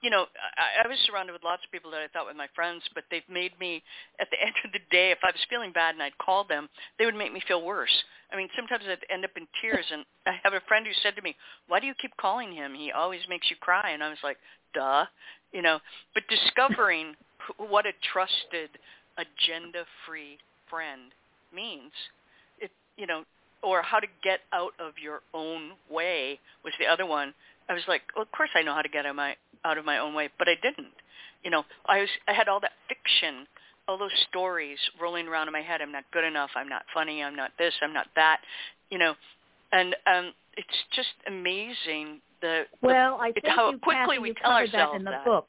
you 0.02 0.10
know, 0.10 0.26
I, 0.58 0.86
I 0.86 0.88
was 0.88 0.98
surrounded 1.06 1.34
with 1.34 1.44
lots 1.44 1.64
of 1.66 1.72
people 1.72 1.92
that 1.92 2.02
I 2.02 2.08
thought 2.08 2.26
were 2.26 2.34
my 2.34 2.48
friends, 2.56 2.84
but 2.96 3.04
they've 3.12 3.28
made 3.30 3.52
me, 3.60 3.84
at 4.20 4.30
the 4.32 4.40
end 4.46 4.56
of 4.64 4.72
the 4.72 4.84
day, 4.92 5.12
if 5.12 5.20
I 5.24 5.28
was 5.28 5.44
feeling 5.50 5.72
bad 5.72 5.96
and 5.96 6.04
I'd 6.04 6.18
call 6.18 6.44
them, 6.44 6.70
they 6.98 7.06
would 7.06 7.16
make 7.16 7.34
me 7.34 7.42
feel 7.48 7.64
worse. 7.64 7.94
I 8.32 8.38
mean, 8.38 8.50
sometimes 8.56 8.84
I'd 8.88 9.06
end 9.12 9.26
up 9.26 9.36
in 9.36 9.48
tears, 9.62 9.86
and 9.92 10.06
I 10.26 10.40
have 10.44 10.54
a 10.54 10.64
friend 10.68 10.86
who 10.86 10.94
said 11.04 11.16
to 11.16 11.22
me, 11.22 11.36
"Why 11.68 11.80
do 11.80 11.88
you 11.88 11.94
keep 12.00 12.16
calling 12.18 12.54
him? 12.54 12.74
He 12.74 12.92
always 12.92 13.22
makes 13.30 13.50
you 13.50 13.56
cry." 13.60 13.92
And 13.92 14.04
I 14.04 14.10
was 14.10 14.24
like, 14.24 14.38
"Duh," 14.74 15.06
you 15.52 15.62
know. 15.62 15.80
But 16.14 16.24
discovering 16.30 17.16
what 17.58 17.86
a 17.86 17.94
trusted, 18.14 18.70
agenda-free 19.18 20.38
friend 20.70 21.12
means, 21.54 21.92
it, 22.60 22.72
you 22.96 23.08
know, 23.08 23.24
or 23.62 23.82
how 23.82 24.00
to 24.00 24.08
get 24.24 24.40
out 24.54 24.72
of 24.80 24.94
your 25.02 25.20
own 25.34 25.72
way 25.90 26.40
was 26.64 26.74
the 26.80 26.86
other 26.86 27.06
one. 27.06 27.34
I 27.68 27.74
was 27.74 27.84
like, 27.88 28.02
well, 28.16 28.24
of 28.24 28.32
course 28.32 28.50
I 28.56 28.64
know 28.64 28.74
how 28.74 28.82
to 28.82 28.90
get 28.90 29.06
out 29.06 29.12
of 29.12 29.16
my 29.16 29.36
out 29.66 29.78
of 29.78 29.86
my 29.86 30.00
own 30.00 30.14
way, 30.14 30.30
but 30.38 30.48
I 30.48 30.56
didn't. 30.62 30.94
You 31.44 31.52
know, 31.52 31.64
I 31.86 32.00
was 32.00 32.10
I 32.28 32.34
had 32.34 32.48
all 32.48 32.60
that 32.60 32.74
fiction, 32.88 33.48
all 33.88 33.98
those 33.98 34.12
stories 34.30 34.78
rolling 35.02 35.28
around 35.28 35.48
in 35.48 35.54
my 35.54 35.62
head. 35.62 35.82
I'm 35.82 35.92
not 35.92 36.04
good 36.12 36.26
enough. 36.26 36.50
I'm 36.56 36.70
not 36.70 36.84
funny. 36.94 37.24
I'm 37.24 37.36
not 37.36 37.52
this. 37.58 37.74
I'm 37.82 37.94
not 37.94 38.08
that. 38.16 38.42
You 38.90 38.98
know, 38.98 39.14
and 39.72 39.96
um, 40.06 40.34
it's 40.58 40.78
just 40.96 41.10
amazing 41.28 42.20
the, 42.42 42.64
the 42.82 42.88
Well, 42.88 43.20
I 43.22 43.32
think 43.32 43.48
how 43.48 43.72
you, 43.72 43.80
quickly 43.80 44.16
Kathy, 44.16 44.20
we 44.20 44.28
you 44.30 44.36
tell 44.36 44.52
covered 44.52 44.72
that 44.72 44.76
ourselves 44.76 45.00
in 45.00 45.04
the 45.06 45.12
that. 45.12 45.26
book. 45.26 45.48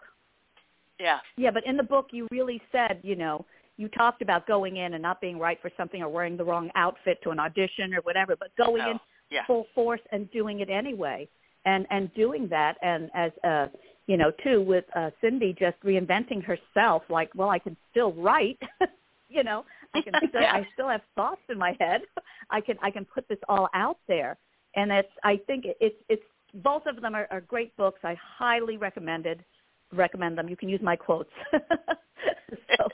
yeah 0.99 1.19
Yeah, 1.37 1.51
but 1.51 1.67
in 1.67 1.77
the 1.77 1.83
book 1.83 2.09
you 2.13 2.29
really 2.31 2.61
said, 2.73 3.01
you 3.03 3.17
know, 3.17 3.45
you 3.77 3.89
talked 3.89 4.23
about 4.23 4.47
going 4.47 4.77
in 4.77 4.95
and 4.95 5.03
not 5.03 5.21
being 5.21 5.39
right 5.39 5.59
for 5.63 5.71
something 5.77 6.03
or 6.03 6.09
wearing 6.09 6.37
the 6.37 6.45
wrong 6.45 6.71
outfit 6.75 7.19
to 7.23 7.31
an 7.31 7.41
audition 7.41 7.95
or 7.95 8.01
whatever, 8.03 8.37
but 8.37 8.55
going 8.57 8.83
oh, 8.83 8.91
in 8.93 9.01
yeah 9.31 9.47
full 9.47 9.67
force 9.75 10.01
and 10.13 10.31
doing 10.31 10.61
it 10.61 10.69
anyway. 10.71 11.29
And 11.65 11.87
and 11.91 12.13
doing 12.15 12.49
that 12.49 12.77
and 12.83 13.11
as 13.15 13.33
uh 13.45 13.67
you 14.11 14.17
know, 14.17 14.33
too 14.43 14.61
with 14.61 14.85
uh 14.97 15.11
Cindy 15.21 15.55
just 15.57 15.81
reinventing 15.85 16.43
herself 16.43 17.05
like, 17.09 17.31
well, 17.37 17.49
I 17.49 17.61
can 17.61 17.77
still 17.93 18.13
write, 18.15 18.59
you 19.29 19.45
know, 19.45 19.65
I 19.95 20.01
can 20.01 20.15
still 20.29 20.41
I 20.41 20.67
still 20.75 20.89
have 20.89 21.03
thoughts 21.15 21.43
in 21.49 21.57
my 21.57 21.77
head. 21.79 22.01
I 22.51 22.61
can 22.61 22.77
I 22.83 22.91
can 22.91 23.05
put 23.05 23.29
this 23.29 23.39
all 23.49 23.69
out 23.73 23.99
there. 24.09 24.37
And 24.75 24.91
it's 24.91 25.13
I 25.23 25.37
think 25.47 25.65
it's 25.81 25.95
it's 26.09 26.25
both 26.55 26.87
of 26.87 27.01
them 27.01 27.15
are, 27.15 27.29
are 27.31 27.41
great 27.41 27.77
books. 27.77 28.01
I 28.03 28.17
highly 28.21 28.77
recommended 28.77 29.45
recommend 29.93 30.37
them. 30.37 30.49
You 30.49 30.57
can 30.57 30.69
use 30.69 30.81
my 30.83 30.97
quotes. 30.97 31.31
so, 31.53 32.89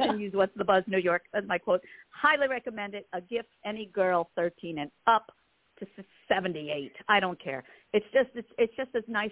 and 0.00 0.20
use 0.20 0.32
What's 0.34 0.56
the 0.56 0.64
Buzz 0.64 0.82
New 0.88 0.98
York 0.98 1.22
as 1.32 1.44
my 1.46 1.58
quote. 1.58 1.82
Highly 2.10 2.48
recommend 2.48 2.94
it. 2.94 3.06
A 3.12 3.20
gift 3.20 3.50
any 3.64 3.86
girl 3.86 4.30
13 4.34 4.78
and 4.78 4.90
up 5.06 5.30
to 5.78 5.86
78. 6.28 6.92
I 7.08 7.20
don't 7.20 7.40
care. 7.40 7.62
It's 7.92 8.06
just 8.12 8.30
it's, 8.34 8.48
it's 8.58 8.74
just 8.76 8.92
this 8.92 9.04
nice 9.06 9.30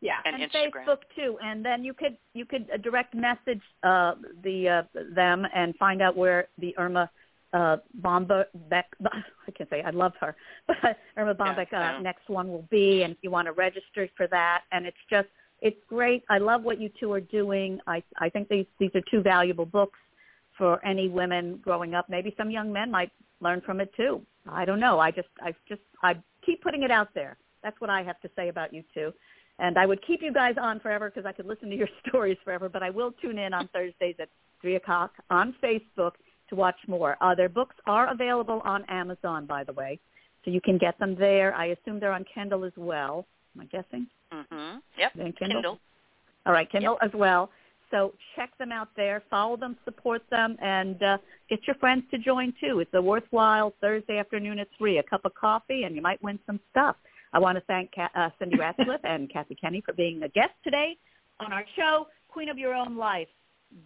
Yeah. 0.00 0.14
and, 0.24 0.42
and 0.42 0.52
Facebook 0.52 0.98
too. 1.14 1.38
And 1.42 1.64
then 1.64 1.84
you 1.84 1.94
could 1.94 2.16
you 2.34 2.44
could 2.44 2.68
uh, 2.72 2.78
direct 2.78 3.14
message 3.14 3.62
uh, 3.84 4.14
the 4.42 4.68
uh, 4.68 4.82
them 5.14 5.46
and 5.54 5.76
find 5.76 6.02
out 6.02 6.16
where 6.16 6.48
the 6.58 6.76
Erma 6.76 7.08
uh, 7.52 7.76
Bomba 7.94 8.46
Beck. 8.68 8.86
I 9.04 9.50
can't 9.56 9.70
say 9.70 9.82
I 9.82 9.90
love 9.90 10.12
her, 10.20 10.34
but 10.66 10.98
Erma 11.16 11.34
Bombeck 11.34 11.72
I 11.72 11.96
uh, 11.96 12.00
next 12.00 12.28
one 12.28 12.48
will 12.48 12.66
be. 12.70 13.04
And 13.04 13.12
if 13.12 13.18
you 13.22 13.30
want 13.30 13.46
to 13.46 13.52
register 13.52 14.08
for 14.16 14.26
that, 14.28 14.62
and 14.72 14.84
it's 14.84 15.04
just 15.08 15.28
it's 15.60 15.80
great. 15.88 16.24
I 16.28 16.38
love 16.38 16.62
what 16.64 16.80
you 16.80 16.90
two 16.98 17.12
are 17.12 17.20
doing. 17.20 17.78
I 17.86 18.02
I 18.18 18.28
think 18.30 18.48
these 18.48 18.66
these 18.80 18.90
are 18.96 19.02
two 19.10 19.22
valuable 19.22 19.66
books 19.66 19.98
for 20.60 20.84
any 20.84 21.08
women 21.08 21.58
growing 21.64 21.94
up. 21.94 22.10
Maybe 22.10 22.34
some 22.36 22.50
young 22.50 22.70
men 22.70 22.90
might 22.90 23.10
learn 23.40 23.62
from 23.62 23.80
it 23.80 23.90
too. 23.96 24.20
I 24.46 24.66
don't 24.66 24.78
know. 24.78 25.00
I 25.00 25.10
just 25.10 25.28
I 25.42 25.54
just 25.66 25.80
I 26.02 26.14
keep 26.44 26.62
putting 26.62 26.82
it 26.82 26.90
out 26.90 27.08
there. 27.14 27.38
That's 27.64 27.80
what 27.80 27.88
I 27.88 28.02
have 28.02 28.20
to 28.20 28.30
say 28.36 28.50
about 28.50 28.74
you 28.74 28.84
two. 28.92 29.10
And 29.58 29.78
I 29.78 29.86
would 29.86 30.06
keep 30.06 30.20
you 30.22 30.32
guys 30.32 30.56
on 30.60 30.78
forever 30.78 31.08
because 31.10 31.26
I 31.26 31.32
could 31.32 31.46
listen 31.46 31.70
to 31.70 31.76
your 31.76 31.88
stories 32.08 32.36
forever. 32.44 32.68
But 32.68 32.82
I 32.82 32.90
will 32.90 33.12
tune 33.22 33.38
in 33.38 33.54
on 33.54 33.68
Thursdays 33.72 34.16
at 34.20 34.28
three 34.60 34.76
o'clock 34.76 35.12
on 35.30 35.54
Facebook 35.62 36.12
to 36.50 36.56
watch 36.56 36.76
more. 36.86 37.16
Uh, 37.22 37.34
their 37.34 37.48
books 37.48 37.76
are 37.86 38.12
available 38.12 38.60
on 38.62 38.84
Amazon, 38.88 39.46
by 39.46 39.64
the 39.64 39.72
way, 39.72 39.98
so 40.44 40.50
you 40.50 40.60
can 40.60 40.76
get 40.76 40.98
them 40.98 41.16
there. 41.18 41.54
I 41.54 41.68
assume 41.68 42.00
they're 42.00 42.12
on 42.12 42.26
Kindle 42.34 42.66
as 42.66 42.72
well. 42.76 43.24
Am 43.56 43.62
I 43.62 43.64
guessing? 43.64 44.06
Mm-hmm. 44.30 44.78
Yep. 44.98 45.12
Kindle. 45.14 45.32
Kindle. 45.38 45.80
All 46.44 46.52
right, 46.52 46.70
Kindle 46.70 46.98
as 47.00 47.10
well. 47.14 47.50
So 47.90 48.14
check 48.36 48.56
them 48.58 48.72
out 48.72 48.88
there, 48.96 49.22
follow 49.30 49.56
them, 49.56 49.76
support 49.84 50.22
them, 50.30 50.56
and 50.60 51.02
uh, 51.02 51.18
get 51.48 51.66
your 51.66 51.76
friends 51.76 52.04
to 52.12 52.18
join 52.18 52.54
too. 52.60 52.80
It's 52.80 52.94
a 52.94 53.02
worthwhile 53.02 53.74
Thursday 53.80 54.18
afternoon 54.18 54.58
at 54.60 54.68
three. 54.78 54.98
A 54.98 55.02
cup 55.02 55.24
of 55.24 55.34
coffee, 55.34 55.82
and 55.84 55.96
you 55.96 56.02
might 56.02 56.22
win 56.22 56.38
some 56.46 56.60
stuff. 56.70 56.96
I 57.32 57.38
want 57.38 57.56
to 57.56 57.64
thank 57.66 57.90
uh, 57.98 58.30
Cindy 58.38 58.56
Ratzlaff 58.56 59.00
and 59.04 59.30
Kathy 59.32 59.56
Kinney 59.60 59.82
for 59.84 59.92
being 59.92 60.22
a 60.22 60.28
guest 60.28 60.52
today 60.64 60.96
on 61.40 61.52
our 61.52 61.64
show, 61.76 62.06
Queen 62.28 62.48
of 62.48 62.58
Your 62.58 62.74
Own 62.74 62.96
Life, 62.96 63.28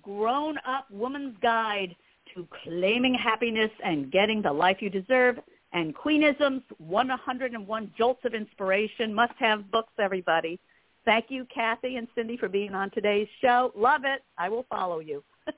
grown-up 0.03 0.91
woman's 0.91 1.37
guide 1.43 1.95
to 2.35 2.47
claiming 2.65 3.15
happiness 3.15 3.71
and 3.85 4.11
getting 4.11 4.43
the 4.43 4.53
life 4.53 4.79
you 4.81 4.91
deserve, 4.91 5.39
and 5.73 5.95
Queenisms 5.95 6.63
101 6.79 7.93
jolts 7.97 8.21
of 8.25 8.35
inspiration. 8.35 9.15
Must-have 9.15 9.71
books, 9.71 9.93
everybody. 9.99 10.59
Thank 11.05 11.27
you, 11.29 11.47
Kathy 11.55 11.97
and 11.97 12.09
Cindy, 12.15 12.37
for 12.37 12.49
being 12.49 12.75
on 12.75 12.91
today's 12.91 13.29
show. 13.41 13.73
Love 13.77 14.03
it. 14.05 14.23
I 14.39 14.49
will 14.49 14.65
follow 14.71 15.01
you. 15.01 15.23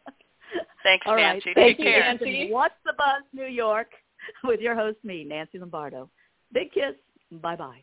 Thanks, 0.82 1.04
All 1.06 1.14
right. 1.14 1.34
Nancy. 1.34 1.52
Thank 1.54 1.76
Take 1.76 1.78
you, 1.78 1.84
care. 1.84 2.00
Nancy. 2.00 2.48
What's 2.50 2.74
the 2.84 2.92
Buzz, 2.96 3.22
New 3.32 3.46
York, 3.46 3.88
with 4.44 4.60
your 4.60 4.74
host, 4.74 4.98
me, 5.04 5.24
Nancy 5.24 5.58
Lombardo. 5.58 6.10
Big 6.52 6.72
kiss. 6.72 6.94
Bye-bye. 7.30 7.82